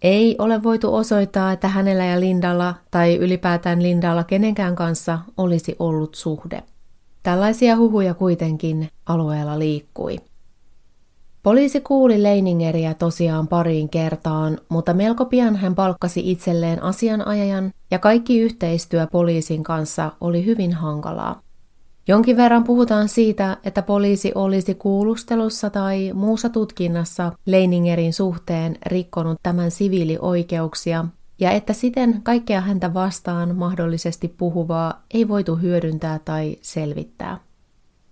Ei 0.05 0.37
ole 0.39 0.63
voitu 0.63 0.95
osoittaa, 0.95 1.53
että 1.53 1.69
hänellä 1.69 2.05
ja 2.05 2.21
Lindalla 2.21 2.75
tai 2.91 3.17
ylipäätään 3.17 3.83
Lindalla 3.83 4.25
kenenkään 4.25 4.77
kanssa 4.77 5.19
olisi 5.37 5.77
ollut 5.79 6.15
suhde. 6.15 6.63
Tällaisia 7.23 7.77
huhuja 7.77 8.15
kuitenkin 8.15 8.89
alueella 9.07 9.59
liikkui. 9.59 10.17
Poliisi 11.43 11.81
kuuli 11.81 12.23
Leiningeriä 12.23 12.95
tosiaan 12.95 13.49
pariin 13.49 13.89
kertaan, 13.89 14.59
mutta 14.69 14.95
melko 14.95 15.25
pian 15.25 15.57
hän 15.57 15.75
palkkasi 15.75 16.31
itselleen 16.31 16.83
asianajajan 16.83 17.73
ja 17.91 17.99
kaikki 17.99 18.39
yhteistyö 18.39 19.07
poliisin 19.07 19.63
kanssa 19.63 20.13
oli 20.21 20.45
hyvin 20.45 20.73
hankalaa. 20.73 21.44
Jonkin 22.09 22.37
verran 22.37 22.65
puhutaan 22.65 23.09
siitä, 23.09 23.57
että 23.65 23.83
poliisi 23.83 24.33
olisi 24.35 24.75
kuulustelussa 24.75 25.71
tai 25.71 26.13
muussa 26.15 26.49
tutkinnassa 26.49 27.33
Leiningerin 27.47 28.13
suhteen 28.13 28.77
rikkonut 28.87 29.39
tämän 29.43 29.71
siviilioikeuksia 29.71 31.05
ja 31.41 31.51
että 31.51 31.73
siten 31.73 32.21
kaikkea 32.23 32.61
häntä 32.61 32.95
vastaan 32.95 33.57
mahdollisesti 33.57 34.29
puhuvaa 34.29 35.03
ei 35.15 35.29
voitu 35.29 35.57
hyödyntää 35.57 36.19
tai 36.25 36.57
selvittää. 36.63 37.39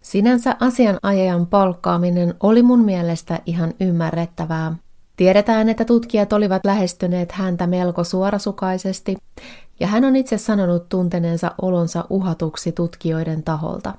Sinänsä 0.00 0.56
asianajajan 0.60 1.46
palkkaaminen 1.46 2.34
oli 2.40 2.62
mun 2.62 2.84
mielestä 2.84 3.38
ihan 3.46 3.74
ymmärrettävää. 3.80 4.76
Tiedetään, 5.16 5.68
että 5.68 5.84
tutkijat 5.84 6.32
olivat 6.32 6.64
lähestyneet 6.64 7.32
häntä 7.32 7.66
melko 7.66 8.04
suorasukaisesti, 8.04 9.16
ja 9.80 9.86
hän 9.86 10.04
on 10.04 10.16
itse 10.16 10.38
sanonut 10.38 10.88
tunteneensa 10.88 11.54
olonsa 11.62 12.04
uhatuksi 12.10 12.72
tutkijoiden 12.72 13.42
taholta. 13.42 13.94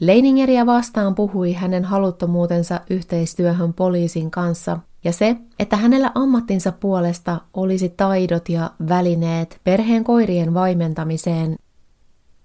Leiningeriä 0.00 0.66
vastaan 0.66 1.14
puhui 1.14 1.52
hänen 1.52 1.84
haluttomuutensa 1.84 2.80
yhteistyöhön 2.90 3.72
poliisin 3.72 4.30
kanssa 4.30 4.78
ja 5.04 5.12
se, 5.12 5.36
että 5.58 5.76
hänellä 5.76 6.10
ammattinsa 6.14 6.72
puolesta 6.72 7.40
olisi 7.54 7.88
taidot 7.88 8.48
ja 8.48 8.70
välineet 8.88 9.60
perheen 9.64 10.04
koirien 10.04 10.54
vaimentamiseen 10.54 11.56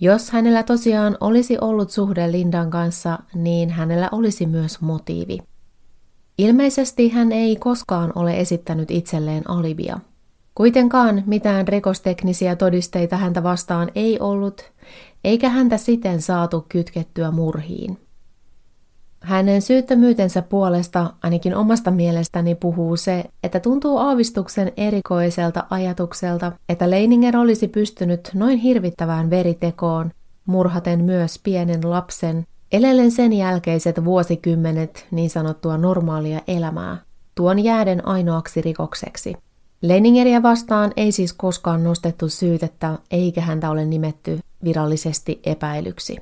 jos 0.02 0.32
hänellä 0.32 0.64
tosiaan 0.64 1.18
olisi 1.20 1.58
ollut 1.62 1.90
suhde 1.90 2.32
Lindan 2.32 2.70
kanssa, 2.70 3.20
niin 3.34 3.70
hänellä 3.70 4.10
olisi 4.12 4.46
myös 4.46 4.82
motiivi. 4.82 5.38
Ilmeisesti 6.38 7.10
hän 7.10 7.32
ei 7.32 7.56
koskaan 7.56 8.12
ole 8.16 8.40
esittänyt 8.40 8.92
itselleen 8.92 9.50
alibia. 9.50 10.00
Kuitenkaan 10.56 11.24
mitään 11.26 11.68
rikosteknisiä 11.68 12.56
todisteita 12.56 13.18
häntä 13.18 13.44
vastaan 13.44 13.92
ei 13.96 14.20
ollut, 14.20 14.72
eikä 15.24 15.50
häntä 15.50 15.78
siten 15.78 16.22
saatu 16.22 16.66
kytkettyä 16.70 17.32
murhiin. 17.32 17.98
Hänen 19.22 19.62
syyttömyytensä 19.62 20.42
puolesta 20.42 21.14
ainakin 21.24 21.56
omasta 21.56 21.92
mielestäni 21.92 22.56
puhuu 22.56 22.98
se, 22.98 23.24
että 23.44 23.60
tuntuu 23.60 23.98
aavistuksen 23.98 24.72
erikoiselta 24.78 25.64
ajatukselta, 25.70 26.52
että 26.70 26.90
Leininger 26.90 27.38
olisi 27.38 27.68
pystynyt 27.68 28.30
noin 28.34 28.58
hirvittävään 28.58 29.30
veritekoon, 29.30 30.12
murhaten 30.46 31.04
myös 31.04 31.40
pienen 31.44 31.90
lapsen, 31.90 32.46
elellen 32.72 33.12
sen 33.12 33.34
jälkeiset 33.34 34.06
vuosikymmenet 34.06 35.08
niin 35.12 35.30
sanottua 35.30 35.78
normaalia 35.78 36.42
elämää, 36.48 36.98
tuon 37.36 37.60
jääden 37.60 38.08
ainoaksi 38.08 38.62
rikokseksi. 38.62 39.36
Leningeriä 39.82 40.44
vastaan 40.44 40.92
ei 40.98 41.12
siis 41.12 41.34
koskaan 41.34 41.84
nostettu 41.84 42.30
syytettä, 42.30 42.98
eikä 43.12 43.42
häntä 43.42 43.70
ole 43.70 43.86
nimetty 43.86 44.40
virallisesti 44.64 45.40
epäilyksi. 45.44 46.18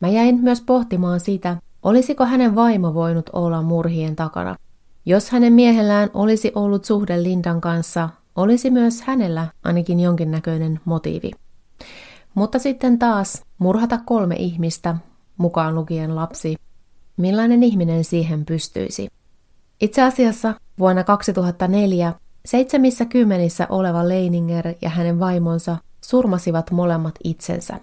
Mä 0.00 0.08
jäin 0.08 0.40
myös 0.42 0.60
pohtimaan 0.60 1.20
sitä, 1.20 1.56
olisiko 1.82 2.24
hänen 2.24 2.54
vaimo 2.54 2.94
voinut 2.94 3.30
olla 3.32 3.62
murhien 3.62 4.16
takana. 4.16 4.56
Jos 5.06 5.30
hänen 5.30 5.52
miehellään 5.52 6.10
olisi 6.14 6.52
ollut 6.54 6.84
suhde 6.84 7.22
Lindan 7.22 7.60
kanssa, 7.60 8.08
olisi 8.36 8.70
myös 8.70 9.02
hänellä 9.02 9.46
ainakin 9.64 10.00
jonkinnäköinen 10.00 10.80
motiivi. 10.84 11.30
Mutta 12.34 12.58
sitten 12.58 12.98
taas 12.98 13.42
murhata 13.58 13.98
kolme 14.04 14.34
ihmistä, 14.38 14.96
mukaan 15.36 15.74
lukien 15.74 16.16
lapsi, 16.16 16.56
millainen 17.16 17.62
ihminen 17.62 18.04
siihen 18.04 18.44
pystyisi? 18.44 19.08
Itse 19.80 20.02
asiassa 20.02 20.54
vuonna 20.78 21.04
2004 21.04 22.12
seitsemissä 22.44 23.04
kymmenissä 23.04 23.66
oleva 23.70 24.08
Leininger 24.08 24.74
ja 24.82 24.90
hänen 24.90 25.20
vaimonsa 25.20 25.76
surmasivat 26.04 26.70
molemmat 26.70 27.14
itsensä. 27.24 27.80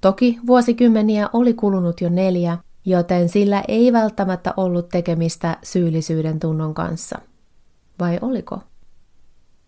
Toki 0.00 0.38
vuosikymmeniä 0.46 1.28
oli 1.32 1.54
kulunut 1.54 2.00
jo 2.00 2.08
neljä, 2.08 2.58
joten 2.84 3.28
sillä 3.28 3.64
ei 3.68 3.92
välttämättä 3.92 4.54
ollut 4.56 4.88
tekemistä 4.88 5.56
syyllisyyden 5.62 6.40
tunnon 6.40 6.74
kanssa. 6.74 7.18
Vai 8.00 8.18
oliko? 8.22 8.60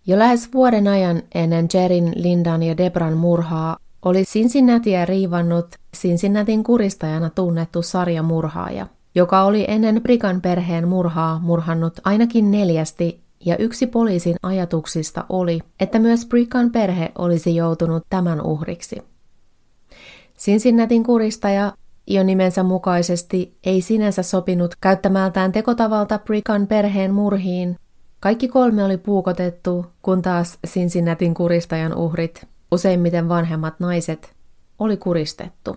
Jo 0.07 0.19
lähes 0.19 0.53
vuoden 0.55 0.89
ajan 0.89 1.23
ennen 1.35 1.69
Jerin, 1.75 2.13
Lindan 2.15 2.63
ja 2.63 2.77
Debran 2.77 3.17
murhaa 3.17 3.77
oli 4.05 4.25
Cincinnatia 4.25 5.05
riivannut 5.05 5.67
Cincinnatin 5.97 6.65
kuristajana 6.65 7.31
tunnettu 7.31 7.83
sarjamurhaaja, 7.83 8.87
joka 9.15 9.43
oli 9.43 9.65
ennen 9.69 10.03
Brigan 10.03 10.41
perheen 10.41 10.89
murhaa 10.89 11.39
murhannut 11.39 12.01
ainakin 12.05 12.51
neljästi 12.51 13.24
ja 13.47 13.57
yksi 13.57 13.87
poliisin 13.87 14.37
ajatuksista 14.43 15.25
oli, 15.29 15.61
että 15.81 15.99
myös 15.99 16.27
Brigan 16.27 16.71
perhe 16.71 17.13
olisi 17.19 17.57
joutunut 17.57 18.07
tämän 18.11 18.41
uhriksi. 18.41 19.03
Cincinnatin 20.39 21.05
kuristaja 21.05 21.73
jo 22.07 22.23
nimensä 22.23 22.63
mukaisesti 22.63 23.59
ei 23.65 23.81
sinänsä 23.81 24.23
sopinut 24.23 24.75
käyttämältään 24.81 25.53
tekotavalta 25.53 26.19
Brigan 26.19 26.67
perheen 26.67 27.15
murhiin. 27.15 27.77
Kaikki 28.21 28.49
kolme 28.49 28.85
oli 28.85 28.97
puukotettu, 28.97 29.87
kun 30.03 30.23
taas 30.23 30.59
Cincinnatin 30.67 31.35
kuristajan 31.35 31.95
uhrit, 31.95 32.47
useimmiten 32.73 33.29
vanhemmat 33.29 33.81
naiset, 33.81 34.35
oli 34.79 34.97
kuristettu. 34.97 35.77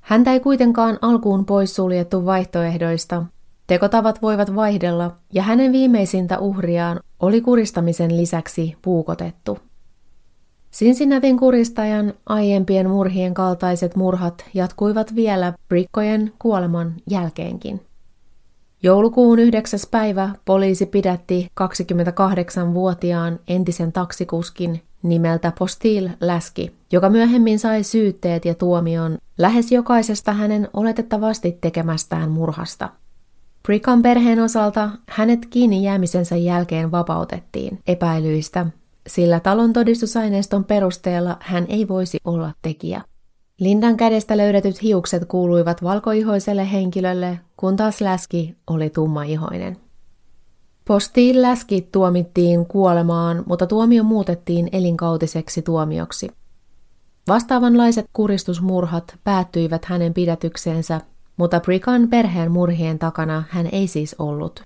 Häntä 0.00 0.32
ei 0.32 0.40
kuitenkaan 0.40 0.98
alkuun 1.02 1.46
poissuljettu 1.46 2.26
vaihtoehdoista. 2.26 3.22
Tekotavat 3.70 4.22
voivat 4.22 4.54
vaihdella, 4.54 5.16
ja 5.32 5.42
hänen 5.42 5.72
viimeisintä 5.72 6.38
uhriaan 6.38 7.00
oli 7.20 7.40
kuristamisen 7.40 8.16
lisäksi 8.16 8.76
puukotettu. 8.82 9.58
Cincinnatin 10.72 11.38
kuristajan 11.38 12.12
aiempien 12.26 12.90
murhien 12.90 13.34
kaltaiset 13.34 13.96
murhat 13.96 14.44
jatkuivat 14.54 15.14
vielä 15.14 15.52
Brikkojen 15.68 16.32
kuoleman 16.38 16.94
jälkeenkin. 17.10 17.80
Joulukuun 18.82 19.38
9. 19.38 19.80
päivä 19.90 20.30
poliisi 20.44 20.86
pidätti 20.86 21.48
28-vuotiaan 21.60 23.38
entisen 23.48 23.92
taksikuskin 23.92 24.82
nimeltä 25.02 25.52
Postil 25.58 26.08
Läski, 26.20 26.72
joka 26.92 27.10
myöhemmin 27.10 27.58
sai 27.58 27.82
syytteet 27.82 28.44
ja 28.44 28.54
tuomion 28.54 29.18
lähes 29.38 29.72
jokaisesta 29.72 30.32
hänen 30.32 30.68
oletettavasti 30.72 31.58
tekemästään 31.60 32.30
murhasta. 32.30 32.99
Brickan 33.70 34.02
perheen 34.02 34.40
osalta 34.40 34.90
hänet 35.08 35.46
kiinni 35.46 35.84
jäämisensä 35.84 36.36
jälkeen 36.36 36.90
vapautettiin 36.90 37.78
epäilyistä 37.86 38.66
sillä 39.06 39.40
talon 39.40 39.72
todistusaineiston 39.72 40.64
perusteella 40.64 41.36
hän 41.40 41.66
ei 41.68 41.88
voisi 41.88 42.18
olla 42.24 42.52
tekijä. 42.62 43.02
Lindan 43.60 43.96
kädestä 43.96 44.36
löydetyt 44.36 44.82
hiukset 44.82 45.24
kuuluivat 45.24 45.82
valkoihoiselle 45.82 46.72
henkilölle, 46.72 47.40
kun 47.56 47.76
taas 47.76 48.00
läski 48.00 48.56
oli 48.66 48.90
tummaihoinen. 48.90 49.76
Postiin 50.84 51.42
läski 51.42 51.88
tuomittiin 51.92 52.66
kuolemaan, 52.66 53.42
mutta 53.46 53.66
tuomio 53.66 54.02
muutettiin 54.02 54.68
elinkautiseksi 54.72 55.62
tuomioksi. 55.62 56.28
Vastaavanlaiset 57.28 58.06
kuristusmurhat 58.12 59.14
päättyivät 59.24 59.84
hänen 59.84 60.14
pidätykseensä, 60.14 61.00
mutta 61.40 61.60
Brikan 61.60 62.08
perheen 62.08 62.52
murhien 62.52 62.98
takana 62.98 63.44
hän 63.48 63.68
ei 63.72 63.86
siis 63.86 64.16
ollut. 64.18 64.62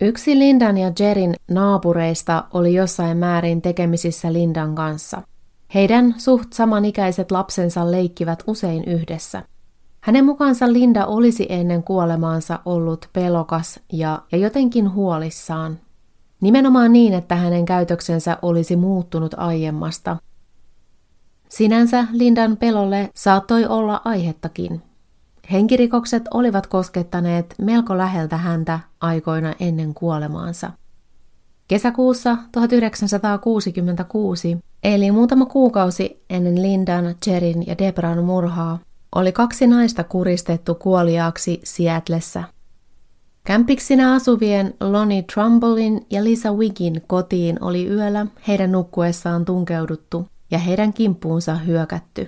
Yksi 0.00 0.38
Lindan 0.38 0.78
ja 0.78 0.92
Jerin 0.98 1.34
naapureista 1.50 2.44
oli 2.52 2.74
jossain 2.74 3.18
määrin 3.18 3.62
tekemisissä 3.62 4.32
Lindan 4.32 4.74
kanssa. 4.74 5.22
Heidän 5.74 6.14
suht 6.18 6.52
samanikäiset 6.52 7.30
lapsensa 7.30 7.90
leikkivät 7.90 8.42
usein 8.46 8.84
yhdessä. 8.84 9.42
Hänen 10.00 10.24
mukaansa 10.24 10.72
Linda 10.72 11.06
olisi 11.06 11.46
ennen 11.48 11.82
kuolemaansa 11.82 12.58
ollut 12.64 13.08
pelokas 13.12 13.80
ja, 13.92 14.22
ja 14.32 14.38
jotenkin 14.38 14.92
huolissaan. 14.92 15.78
Nimenomaan 16.40 16.92
niin, 16.92 17.14
että 17.14 17.36
hänen 17.36 17.64
käytöksensä 17.64 18.38
olisi 18.42 18.76
muuttunut 18.76 19.34
aiemmasta. 19.36 20.16
Sinänsä 21.48 22.06
Lindan 22.12 22.56
pelolle 22.56 23.10
saattoi 23.14 23.66
olla 23.66 24.00
aihettakin– 24.04 24.82
Henkirikokset 25.52 26.22
olivat 26.34 26.66
koskettaneet 26.66 27.54
melko 27.58 27.98
läheltä 27.98 28.36
häntä 28.36 28.80
aikoina 29.00 29.54
ennen 29.60 29.94
kuolemaansa. 29.94 30.70
Kesäkuussa 31.68 32.38
1966, 32.52 34.58
eli 34.84 35.10
muutama 35.10 35.46
kuukausi 35.46 36.24
ennen 36.30 36.62
Lindan, 36.62 37.14
Jerin 37.26 37.66
ja 37.66 37.78
Debran 37.78 38.24
murhaa, 38.24 38.78
oli 39.14 39.32
kaksi 39.32 39.66
naista 39.66 40.04
kuristettu 40.04 40.74
kuoliaaksi 40.74 41.60
Seattlessa. 41.64 42.42
Kämpiksinä 43.44 44.12
asuvien 44.12 44.74
Lonnie 44.80 45.24
Trumbullin 45.34 46.06
ja 46.10 46.24
Lisa 46.24 46.52
Wiggin 46.52 47.02
kotiin 47.06 47.62
oli 47.62 47.86
yöllä 47.86 48.26
heidän 48.48 48.72
nukkuessaan 48.72 49.44
tunkeuduttu 49.44 50.28
ja 50.50 50.58
heidän 50.58 50.92
kimppuunsa 50.92 51.54
hyökätty. 51.54 52.26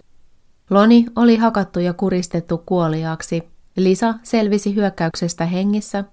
Loni 0.70 1.06
oli 1.16 1.36
hakattu 1.36 1.80
ja 1.80 1.92
kuristettu 1.92 2.58
kuoliaaksi. 2.58 3.42
Lisa 3.76 4.14
selvisi 4.22 4.74
hyökkäyksestä 4.74 5.46
hengissä, 5.46 6.04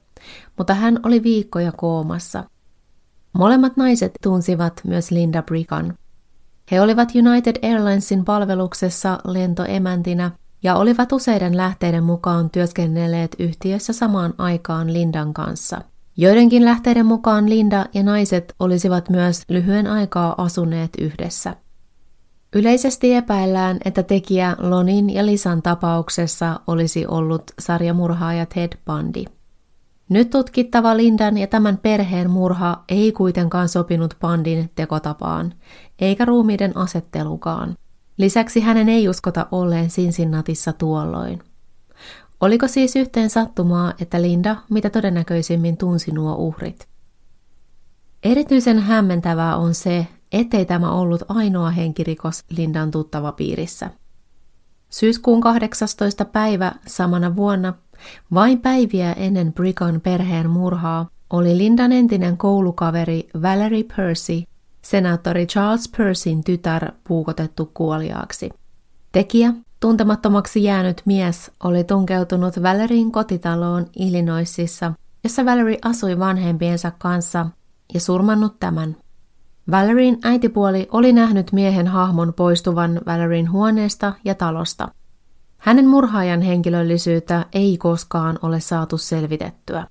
mutta 0.57 0.73
hän 0.73 0.99
oli 1.03 1.23
viikkoja 1.23 1.71
koomassa. 1.71 2.43
Molemmat 3.33 3.77
naiset 3.77 4.11
tunsivat 4.23 4.81
myös 4.87 5.11
Linda 5.11 5.41
Brigan. 5.41 5.93
He 6.71 6.81
olivat 6.81 7.11
United 7.15 7.55
Airlinesin 7.63 8.25
palveluksessa 8.25 9.19
lentoemäntinä 9.27 10.31
ja 10.63 10.75
olivat 10.75 11.11
useiden 11.11 11.57
lähteiden 11.57 12.03
mukaan 12.03 12.49
työskennelleet 12.49 13.35
yhtiössä 13.39 13.93
samaan 13.93 14.33
aikaan 14.37 14.93
Lindan 14.93 15.33
kanssa. 15.33 15.81
Joidenkin 16.17 16.65
lähteiden 16.65 17.05
mukaan 17.05 17.49
Linda 17.49 17.85
ja 17.93 18.03
naiset 18.03 18.55
olisivat 18.59 19.09
myös 19.09 19.41
lyhyen 19.49 19.87
aikaa 19.87 20.35
asuneet 20.37 20.89
yhdessä. 20.97 21.55
Yleisesti 22.55 23.13
epäillään, 23.13 23.77
että 23.85 24.03
tekijä 24.03 24.55
Lonin 24.59 25.09
ja 25.09 25.25
Lisan 25.25 25.61
tapauksessa 25.61 26.59
olisi 26.67 27.05
ollut 27.07 27.43
sarjamurhaaja 27.59 28.45
Ted 28.45 28.77
Bundy. 28.85 29.23
Nyt 30.09 30.29
tutkittava 30.29 30.97
Lindan 30.97 31.37
ja 31.37 31.47
tämän 31.47 31.77
perheen 31.77 32.29
murha 32.29 32.83
ei 32.89 33.11
kuitenkaan 33.11 33.69
sopinut 33.69 34.17
Pandin 34.19 34.71
tekotapaan, 34.75 35.53
eikä 35.99 36.25
ruumiiden 36.25 36.77
asettelukaan. 36.77 37.75
Lisäksi 38.17 38.59
hänen 38.59 38.89
ei 38.89 39.09
uskota 39.09 39.47
olleen 39.51 39.87
Cincinnatissa 39.89 40.73
tuolloin. 40.73 41.39
Oliko 42.41 42.67
siis 42.67 42.95
yhteen 42.95 43.29
sattumaa, 43.29 43.93
että 43.99 44.21
Linda 44.21 44.55
mitä 44.69 44.89
todennäköisimmin 44.89 45.77
tunsi 45.77 46.11
nuo 46.11 46.35
uhrit? 46.35 46.87
Erityisen 48.23 48.79
hämmentävää 48.79 49.55
on 49.57 49.73
se, 49.73 50.07
ettei 50.33 50.65
tämä 50.65 50.91
ollut 50.91 51.23
ainoa 51.27 51.69
henkirikos 51.69 52.43
Lindan 52.49 52.91
tuttava 52.91 53.31
piirissä. 53.31 53.89
Syyskuun 54.89 55.41
18. 55.41 56.25
päivä 56.25 56.71
samana 56.87 57.35
vuonna 57.35 57.73
vain 58.33 58.61
päiviä 58.61 59.13
ennen 59.13 59.53
Brigham 59.53 60.01
perheen 60.01 60.49
murhaa, 60.49 61.07
oli 61.29 61.57
Lindan 61.57 61.91
entinen 61.91 62.37
koulukaveri 62.37 63.29
Valerie 63.41 63.83
Percy, 63.97 64.43
senaattori 64.81 65.45
Charles 65.45 65.89
Percyn 65.97 66.43
tytär, 66.43 66.91
puukotettu 67.07 67.71
kuoliaaksi. 67.73 68.49
Tekijä, 69.11 69.53
tuntemattomaksi 69.79 70.63
jäänyt 70.63 71.01
mies, 71.05 71.51
oli 71.63 71.83
tunkeutunut 71.83 72.63
Valeryin 72.63 73.11
kotitaloon 73.11 73.85
Illinoisissa, 73.95 74.93
jossa 75.23 75.45
Valerie 75.45 75.77
asui 75.85 76.19
vanhempiensa 76.19 76.91
kanssa, 76.91 77.45
ja 77.93 77.99
surmannut 77.99 78.59
tämän. 78.59 79.02
Valeryin 79.71 80.19
äitipuoli 80.23 80.87
oli 80.91 81.13
nähnyt 81.13 81.51
miehen 81.51 81.87
hahmon 81.87 82.33
poistuvan 82.33 83.01
Valeryin 83.05 83.51
huoneesta 83.51 84.13
ja 84.25 84.35
talosta. 84.35 84.87
Hänen 85.57 85.87
murhaajan 85.87 86.41
henkilöllisyyttä 86.41 87.45
ei 87.53 87.77
koskaan 87.77 88.39
ole 88.41 88.59
saatu 88.59 88.97
selvitettyä. 88.97 89.87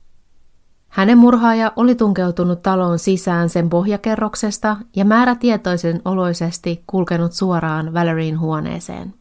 Hänen 0.89 1.19
murhaaja 1.19 1.73
oli 1.77 1.95
tunkeutunut 1.95 2.63
taloon 2.63 2.99
sisään 2.99 3.49
sen 3.49 3.69
pohjakerroksesta 3.69 4.77
ja 4.97 5.05
määrätietoisen 5.05 6.03
oloisesti 6.05 6.85
kulkenut 6.87 7.33
suoraan 7.33 7.95
Valeryin 7.95 8.41
huoneeseen. 8.41 9.15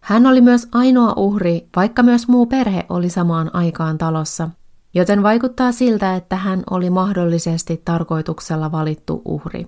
Hän 0.00 0.26
oli 0.26 0.40
myös 0.40 0.68
ainoa 0.72 1.12
uhri, 1.16 1.68
vaikka 1.76 2.02
myös 2.02 2.28
muu 2.28 2.46
perhe 2.46 2.86
oli 2.88 3.08
samaan 3.10 3.50
aikaan 3.54 3.98
talossa, 3.98 4.50
joten 4.94 5.22
vaikuttaa 5.22 5.72
siltä, 5.72 6.14
että 6.14 6.36
hän 6.36 6.62
oli 6.70 6.90
mahdollisesti 6.90 7.82
tarkoituksella 7.84 8.72
valittu 8.72 9.22
uhri. 9.24 9.66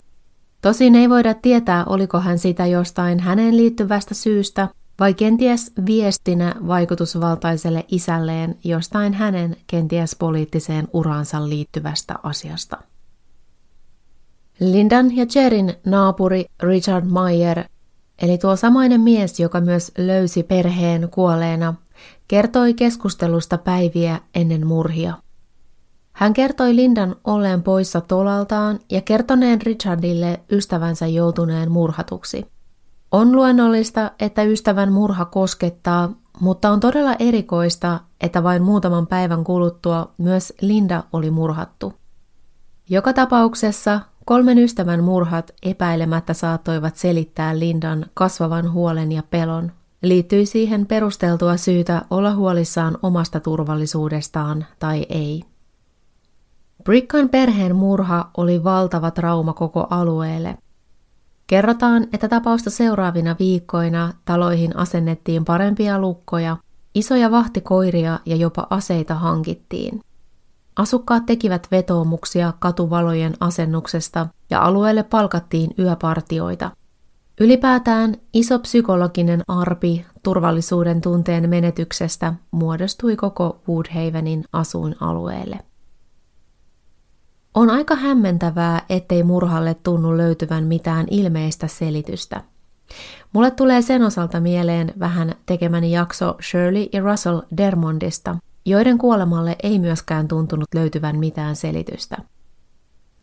Tosin 0.62 0.94
ei 0.94 1.10
voida 1.10 1.34
tietää, 1.34 1.84
oliko 1.84 2.20
hän 2.20 2.38
sitä 2.38 2.66
jostain 2.66 3.20
häneen 3.20 3.56
liittyvästä 3.56 4.14
syystä 4.14 4.68
vai 5.00 5.14
kenties 5.14 5.72
viestinä 5.86 6.54
vaikutusvaltaiselle 6.66 7.84
isälleen 7.88 8.58
jostain 8.64 9.14
hänen 9.14 9.56
kenties 9.66 10.16
poliittiseen 10.16 10.88
uraansa 10.92 11.48
liittyvästä 11.48 12.14
asiasta. 12.22 12.76
Lindan 14.60 15.16
ja 15.16 15.26
Jerin 15.34 15.74
naapuri 15.86 16.44
Richard 16.62 17.04
Meyer, 17.04 17.64
eli 18.22 18.38
tuo 18.38 18.56
samainen 18.56 19.00
mies, 19.00 19.40
joka 19.40 19.60
myös 19.60 19.92
löysi 19.98 20.42
perheen 20.42 21.08
kuolleena, 21.10 21.74
kertoi 22.28 22.74
keskustelusta 22.74 23.58
päiviä 23.58 24.20
ennen 24.34 24.66
murhia. 24.66 25.14
Hän 26.16 26.32
kertoi 26.32 26.76
Lindan 26.76 27.16
olleen 27.24 27.62
poissa 27.62 28.00
tolaltaan 28.00 28.78
ja 28.90 29.00
kertoneen 29.00 29.62
Richardille 29.62 30.40
ystävänsä 30.50 31.06
joutuneen 31.06 31.72
murhatuksi– 31.72 32.46
on 33.12 33.32
luonnollista, 33.32 34.10
että 34.20 34.42
ystävän 34.42 34.92
murha 34.92 35.24
koskettaa, 35.24 36.12
mutta 36.40 36.70
on 36.70 36.80
todella 36.80 37.16
erikoista, 37.18 38.00
että 38.20 38.42
vain 38.42 38.62
muutaman 38.62 39.06
päivän 39.06 39.44
kuluttua 39.44 40.14
myös 40.18 40.52
Linda 40.60 41.04
oli 41.12 41.30
murhattu. 41.30 41.92
Joka 42.90 43.12
tapauksessa 43.12 44.00
kolmen 44.24 44.58
ystävän 44.58 45.04
murhat 45.04 45.50
epäilemättä 45.62 46.34
saattoivat 46.34 46.96
selittää 46.96 47.58
Lindan 47.58 48.06
kasvavan 48.14 48.72
huolen 48.72 49.12
ja 49.12 49.22
pelon. 49.30 49.72
Liittyi 50.02 50.46
siihen 50.46 50.86
perusteltua 50.86 51.56
syytä 51.56 52.02
olla 52.10 52.34
huolissaan 52.34 52.98
omasta 53.02 53.40
turvallisuudestaan 53.40 54.66
tai 54.78 55.06
ei. 55.08 55.44
Brickan 56.86 57.28
perheen 57.28 57.76
murha 57.76 58.30
oli 58.36 58.64
valtava 58.64 59.10
trauma 59.10 59.52
koko 59.52 59.86
alueelle– 59.90 60.58
Kerrotaan, 61.46 62.06
että 62.12 62.28
tapausta 62.28 62.70
seuraavina 62.70 63.36
viikkoina 63.38 64.12
taloihin 64.24 64.76
asennettiin 64.76 65.44
parempia 65.44 65.98
lukkoja, 65.98 66.56
isoja 66.94 67.30
vahtikoiria 67.30 68.20
ja 68.26 68.36
jopa 68.36 68.66
aseita 68.70 69.14
hankittiin. 69.14 70.00
Asukkaat 70.76 71.26
tekivät 71.26 71.68
vetoomuksia 71.70 72.52
katuvalojen 72.58 73.34
asennuksesta 73.40 74.26
ja 74.50 74.62
alueelle 74.62 75.02
palkattiin 75.02 75.70
yöpartioita. 75.78 76.70
Ylipäätään 77.40 78.16
iso 78.32 78.58
psykologinen 78.58 79.42
arpi 79.48 80.06
turvallisuuden 80.22 81.00
tunteen 81.00 81.50
menetyksestä 81.50 82.34
muodostui 82.50 83.16
koko 83.16 83.60
Woodhavenin 83.68 84.44
asuinalueelle. 84.52 85.58
On 87.56 87.70
aika 87.70 87.94
hämmentävää, 87.94 88.82
ettei 88.88 89.22
murhalle 89.22 89.74
tunnu 89.74 90.16
löytyvän 90.16 90.64
mitään 90.64 91.06
ilmeistä 91.10 91.66
selitystä. 91.66 92.42
Mulle 93.32 93.50
tulee 93.50 93.82
sen 93.82 94.02
osalta 94.02 94.40
mieleen 94.40 94.92
vähän 94.98 95.34
tekemäni 95.46 95.92
jakso 95.92 96.36
Shirley 96.50 96.86
ja 96.92 97.00
Russell 97.00 97.40
Dermondista, 97.56 98.36
joiden 98.64 98.98
kuolemalle 98.98 99.56
ei 99.62 99.78
myöskään 99.78 100.28
tuntunut 100.28 100.68
löytyvän 100.74 101.18
mitään 101.18 101.56
selitystä. 101.56 102.16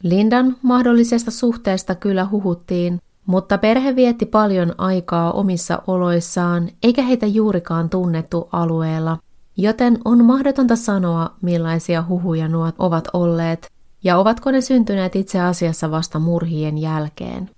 Lindan 0.04 0.56
mahdollisesta 0.62 1.32
suhteesta 1.32 1.96
kyllä 1.96 2.28
huhuttiin, 2.32 3.00
mutta 3.26 3.58
perhe 3.58 3.96
vietti 3.96 4.26
paljon 4.26 4.76
aikaa 4.78 5.32
omissa 5.32 5.84
oloissaan, 5.88 6.70
eikä 6.84 7.02
heitä 7.02 7.26
juurikaan 7.26 7.90
tunnettu 7.90 8.50
alueella, 8.52 9.18
joten 9.58 10.00
on 10.06 10.26
mahdotonta 10.26 10.76
sanoa, 10.76 11.30
millaisia 11.42 12.04
huhuja 12.10 12.48
nuo 12.48 12.72
ovat 12.80 13.08
olleet, 13.14 13.73
ja 14.04 14.18
ovatko 14.18 14.52
ne 14.52 14.62
syntyneet 14.62 15.16
itse 15.16 15.42
asiassa 15.42 15.92
vasta 15.92 16.20
murhien 16.20 16.78
jälkeen? 16.78 17.50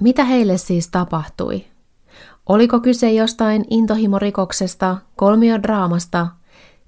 Mitä 0.00 0.24
heille 0.24 0.58
siis 0.58 0.88
tapahtui? 0.88 1.64
Oliko 2.46 2.80
kyse 2.80 3.12
jostain 3.12 3.64
intohimorikoksesta, 3.70 4.96
kolmiodraamasta, 5.16 6.26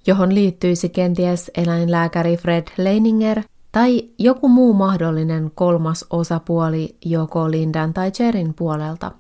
johon 0.07 0.35
liittyisi 0.35 0.89
kenties 0.89 1.51
eläinlääkäri 1.57 2.37
Fred 2.37 2.67
Leininger 2.77 3.43
tai 3.73 4.09
joku 4.19 4.49
muu 4.49 4.73
mahdollinen 4.73 5.51
kolmas 5.55 6.05
osapuoli 6.11 6.97
joko 7.05 7.51
Lindan 7.51 7.95
tai 7.95 8.13
Jerin 8.19 8.55
puolelta? 8.55 9.13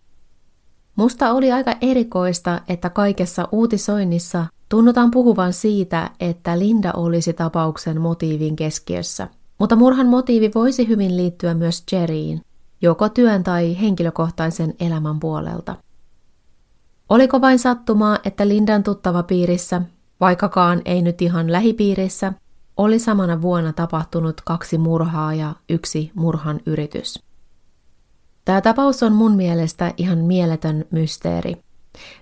Musta 0.96 1.32
oli 1.32 1.52
aika 1.52 1.74
erikoista, 1.80 2.60
että 2.68 2.90
kaikessa 2.90 3.48
uutisoinnissa 3.52 4.46
Tunnutaan 4.74 5.10
puhuvan 5.10 5.52
siitä, 5.52 6.10
että 6.20 6.58
Linda 6.58 6.92
olisi 6.92 7.32
tapauksen 7.32 8.00
motiivin 8.00 8.56
keskiössä, 8.56 9.28
mutta 9.58 9.76
murhan 9.76 10.06
motiivi 10.06 10.50
voisi 10.54 10.88
hyvin 10.88 11.16
liittyä 11.16 11.54
myös 11.54 11.84
Jerryin, 11.92 12.40
joko 12.82 13.08
työn 13.08 13.44
tai 13.44 13.80
henkilökohtaisen 13.80 14.74
elämän 14.80 15.20
puolelta. 15.20 15.76
Oliko 17.08 17.40
vain 17.40 17.58
sattumaa, 17.58 18.18
että 18.24 18.48
Lindan 18.48 18.82
tuttava 18.82 19.22
piirissä, 19.22 19.82
vaikkakaan 20.20 20.82
ei 20.84 21.02
nyt 21.02 21.22
ihan 21.22 21.52
lähipiirissä, 21.52 22.32
oli 22.76 22.98
samana 22.98 23.42
vuonna 23.42 23.72
tapahtunut 23.72 24.40
kaksi 24.44 24.78
murhaa 24.78 25.34
ja 25.34 25.54
yksi 25.68 26.10
murhan 26.14 26.60
yritys. 26.66 27.22
Tämä 28.44 28.60
tapaus 28.60 29.02
on 29.02 29.12
mun 29.12 29.32
mielestä 29.36 29.94
ihan 29.96 30.18
mieletön 30.18 30.84
mysteeri. 30.90 31.56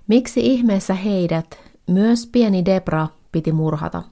Miksi 0.09 0.47
ihmeessä 0.47 0.95
heidät, 0.95 1.72
myös 1.88 2.27
pieni 2.27 2.64
Debra 2.64 3.09
piti 3.33 3.53
murhata. 3.53 4.03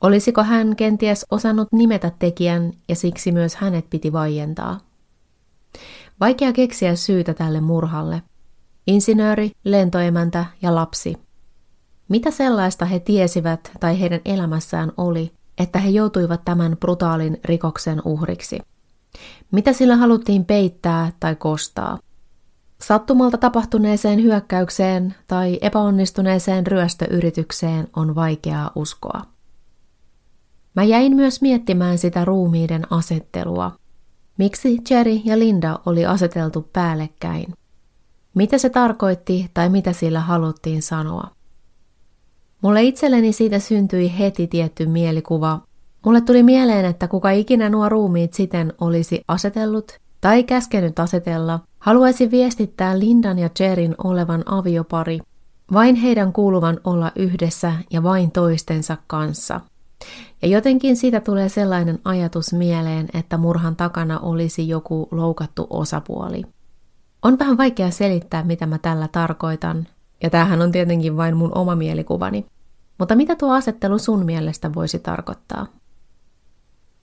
Olisiko 0.00 0.42
hän 0.42 0.76
kenties 0.76 1.26
osannut 1.30 1.68
nimetä 1.72 2.12
tekijän 2.18 2.72
ja 2.88 2.96
siksi 2.96 3.32
myös 3.32 3.56
hänet 3.56 3.90
piti 3.90 4.12
vaientaa? 4.12 4.80
Vaikea 6.20 6.52
keksiä 6.52 6.96
syytä 6.96 7.34
tälle 7.34 7.60
murhalle. 7.60 8.22
Insinööri, 8.86 9.50
lentoemäntä 9.64 10.44
ja 10.62 10.74
lapsi. 10.74 11.16
Mitä 12.08 12.30
sellaista 12.30 12.84
he 12.84 13.00
tiesivät 13.00 13.70
tai 13.80 14.00
heidän 14.00 14.20
elämässään 14.24 14.92
oli, 14.96 15.32
että 15.58 15.78
he 15.78 15.90
joutuivat 15.90 16.44
tämän 16.44 16.76
brutaalin 16.76 17.40
rikoksen 17.44 18.02
uhriksi? 18.04 18.58
Mitä 19.52 19.72
sillä 19.72 19.96
haluttiin 19.96 20.44
peittää 20.44 21.12
tai 21.20 21.36
kostaa? 21.36 21.98
Sattumalta 22.82 23.38
tapahtuneeseen 23.38 24.22
hyökkäykseen 24.22 25.14
tai 25.26 25.58
epäonnistuneeseen 25.60 26.66
ryöstöyritykseen 26.66 27.88
on 27.96 28.14
vaikeaa 28.14 28.70
uskoa. 28.74 29.22
Mä 30.74 30.84
jäin 30.84 31.16
myös 31.16 31.42
miettimään 31.42 31.98
sitä 31.98 32.24
ruumiiden 32.24 32.92
asettelua. 32.92 33.72
Miksi 34.38 34.78
Jerry 34.90 35.20
ja 35.24 35.38
Linda 35.38 35.78
oli 35.86 36.06
aseteltu 36.06 36.68
päällekkäin? 36.72 37.54
Mitä 38.34 38.58
se 38.58 38.70
tarkoitti 38.70 39.50
tai 39.54 39.68
mitä 39.68 39.92
sillä 39.92 40.20
haluttiin 40.20 40.82
sanoa? 40.82 41.30
Mulle 42.62 42.82
itselleni 42.82 43.32
siitä 43.32 43.58
syntyi 43.58 44.18
heti 44.18 44.46
tietty 44.46 44.86
mielikuva. 44.86 45.60
Mulle 46.04 46.20
tuli 46.20 46.42
mieleen, 46.42 46.84
että 46.84 47.08
kuka 47.08 47.30
ikinä 47.30 47.68
nuo 47.68 47.88
ruumiit 47.88 48.34
siten 48.34 48.72
olisi 48.80 49.24
asetellut 49.28 49.98
tai 50.20 50.42
käskenyt 50.42 50.98
asetella, 50.98 51.60
Haluaisin 51.78 52.30
viestittää 52.30 52.98
Lindan 52.98 53.38
ja 53.38 53.50
Jerin 53.60 53.94
olevan 54.04 54.42
aviopari, 54.46 55.18
vain 55.72 55.96
heidän 55.96 56.32
kuuluvan 56.32 56.80
olla 56.84 57.12
yhdessä 57.16 57.72
ja 57.90 58.02
vain 58.02 58.30
toistensa 58.30 58.96
kanssa. 59.06 59.60
Ja 60.42 60.48
jotenkin 60.48 60.96
siitä 60.96 61.20
tulee 61.20 61.48
sellainen 61.48 61.98
ajatus 62.04 62.52
mieleen, 62.52 63.08
että 63.14 63.36
murhan 63.36 63.76
takana 63.76 64.18
olisi 64.18 64.68
joku 64.68 65.08
loukattu 65.10 65.66
osapuoli. 65.70 66.42
On 67.22 67.38
vähän 67.38 67.58
vaikea 67.58 67.90
selittää, 67.90 68.44
mitä 68.44 68.66
mä 68.66 68.78
tällä 68.78 69.08
tarkoitan, 69.12 69.86
ja 70.22 70.30
tämähän 70.30 70.62
on 70.62 70.72
tietenkin 70.72 71.16
vain 71.16 71.36
mun 71.36 71.54
oma 71.54 71.74
mielikuvani. 71.74 72.46
Mutta 72.98 73.14
mitä 73.14 73.36
tuo 73.36 73.52
asettelu 73.52 73.98
sun 73.98 74.24
mielestä 74.24 74.74
voisi 74.74 74.98
tarkoittaa? 74.98 75.66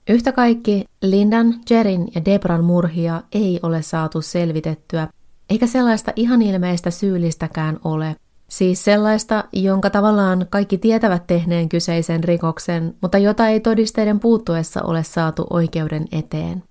Yhtä 0.08 0.32
kaikki 0.32 0.84
Lindan, 1.02 1.54
Jerin 1.70 2.08
ja 2.14 2.24
Debran 2.24 2.64
murhia 2.64 3.22
ei 3.32 3.60
ole 3.62 3.82
saatu 3.82 4.22
selvitettyä, 4.22 5.08
eikä 5.50 5.66
sellaista 5.66 6.12
ihan 6.16 6.42
ilmeistä 6.42 6.90
syyllistäkään 6.90 7.78
ole. 7.84 8.16
Siis 8.48 8.84
sellaista, 8.84 9.44
jonka 9.52 9.90
tavallaan 9.90 10.46
kaikki 10.50 10.78
tietävät 10.78 11.26
tehneen 11.26 11.68
kyseisen 11.68 12.24
rikoksen, 12.24 12.94
mutta 13.02 13.18
jota 13.18 13.48
ei 13.48 13.60
todisteiden 13.60 14.20
puuttuessa 14.20 14.82
ole 14.82 15.04
saatu 15.04 15.46
oikeuden 15.50 16.04
eteen. 16.12 16.62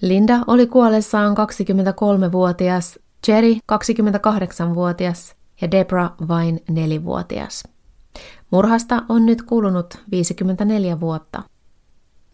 Linda 0.00 0.40
oli 0.46 0.66
kuollessaan 0.66 1.36
23-vuotias, 1.36 2.98
Jerry 3.28 3.52
28-vuotias 3.72 5.34
ja 5.60 5.70
Debra 5.70 6.10
vain 6.28 6.60
4-vuotias. 6.70 7.64
Murhasta 8.50 9.02
on 9.08 9.26
nyt 9.26 9.42
kulunut 9.42 9.94
54 10.10 11.00
vuotta. 11.00 11.42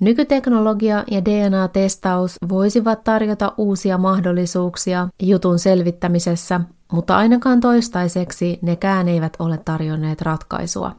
Nykyteknologia 0.01 1.05
ja 1.11 1.25
DNA-testaus 1.25 2.37
voisivat 2.49 3.05
tarjota 3.05 3.53
uusia 3.57 3.99
mahdollisuuksia 3.99 5.09
jutun 5.23 5.59
selvittämisessä, 5.59 6.61
mutta 6.93 7.17
ainakaan 7.17 7.61
toistaiseksi 7.61 8.59
nekään 8.63 9.09
eivät 9.09 9.37
ole 9.39 9.59
tarjonneet 9.65 10.23
ratkaisua. 10.23 10.93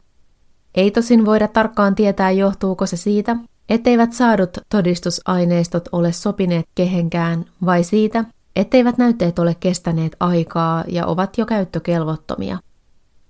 Ei 0.74 0.90
tosin 0.90 1.24
voida 1.24 1.48
tarkkaan 1.48 1.94
tietää, 1.94 2.30
johtuuko 2.30 2.86
se 2.86 2.96
siitä, 2.96 3.36
etteivät 3.68 4.12
saadut 4.12 4.50
todistusaineistot 4.68 5.88
ole 5.92 6.12
sopineet 6.12 6.66
kehenkään, 6.74 7.44
vai 7.64 7.84
siitä, 7.84 8.24
etteivät 8.56 8.98
näytteet 8.98 9.38
ole 9.38 9.56
kestäneet 9.60 10.16
aikaa 10.20 10.84
ja 10.88 11.06
ovat 11.06 11.38
jo 11.38 11.46
käyttökelvottomia. 11.46 12.58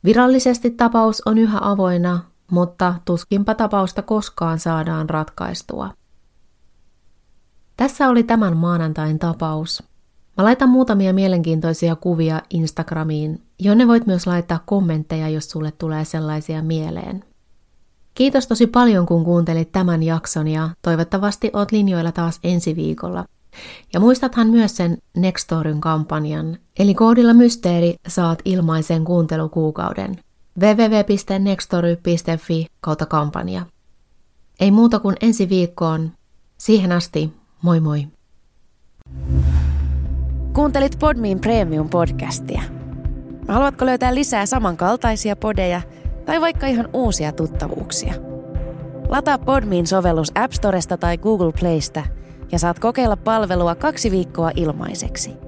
Virallisesti 0.05 0.71
tapaus 0.71 1.23
on 1.27 1.39
yhä 1.39 1.59
avoinna, 1.61 2.21
mutta 2.51 2.95
tuskinpa 3.05 3.55
tapausta 3.55 4.03
koskaan 4.03 4.59
saadaan 4.59 5.11
ratkaistua. 5.11 5.91
Tässä 7.77 8.09
oli 8.09 8.23
tämän 8.23 8.57
maanantain 8.57 9.19
tapaus. 9.19 9.83
Mä 10.37 10.45
laitan 10.45 10.69
muutamia 10.69 11.13
mielenkiintoisia 11.13 11.97
kuvia 11.97 12.43
Instagramiin, 12.51 13.43
jonne 13.59 13.89
voit 13.89 14.07
myös 14.07 14.27
laittaa 14.27 14.61
kommentteja, 14.67 15.29
jos 15.29 15.51
sulle 15.51 15.73
tulee 15.73 16.05
sellaisia 16.05 16.63
mieleen. 16.63 17.25
Kiitos 18.15 18.47
tosi 18.47 18.67
paljon, 18.67 19.07
kun 19.07 19.25
kuuntelit 19.25 19.73
tämän 19.73 20.03
jakson 20.03 20.49
ja 20.49 20.71
toivottavasti 20.83 21.51
oot 21.53 21.73
linjoilla 21.73 22.13
taas 22.13 22.41
ensi 22.45 22.77
viikolla. 22.77 23.25
Ja 23.93 24.01
muistathan 24.01 24.49
myös 24.49 24.77
sen 24.77 24.99
Nextoryn 25.17 25.81
kampanjan, 25.81 26.59
eli 26.79 26.95
koodilla 26.95 27.35
Mysteeri 27.35 27.95
saat 28.09 28.39
ilmaisen 28.45 29.05
kuuntelukuukauden– 29.05 30.17
www.nextory.fi 30.61 32.67
kautta 32.81 33.07
kampanja. 33.07 33.67
Ei 34.61 34.71
muuta 34.71 34.99
kuin 34.99 35.17
ensi 35.21 35.49
viikkoon. 35.49 36.13
Siihen 36.59 36.93
asti, 36.93 37.33
moi 37.63 37.81
moi. 37.81 38.09
Kuuntelit 40.53 40.99
Podmin 40.99 41.41
Premium-podcastia. 41.41 42.63
Haluatko 43.49 43.87
löytää 43.87 44.15
lisää 44.15 44.47
samankaltaisia 44.47 45.37
podeja 45.37 45.83
tai 46.25 46.41
vaikka 46.41 46.67
ihan 46.67 46.89
uusia 46.93 47.33
tuttavuuksia? 47.33 48.15
Lataa 49.09 49.39
Podmin 49.39 49.87
sovellus 49.87 50.33
App 50.35 50.53
Storesta 50.53 50.97
tai 50.97 51.19
Google 51.19 51.53
Playsta 51.61 52.05
ja 52.53 52.59
saat 52.59 52.79
kokeilla 52.79 53.17
palvelua 53.17 53.75
kaksi 53.75 54.11
viikkoa 54.11 54.51
ilmaiseksi– 54.57 55.31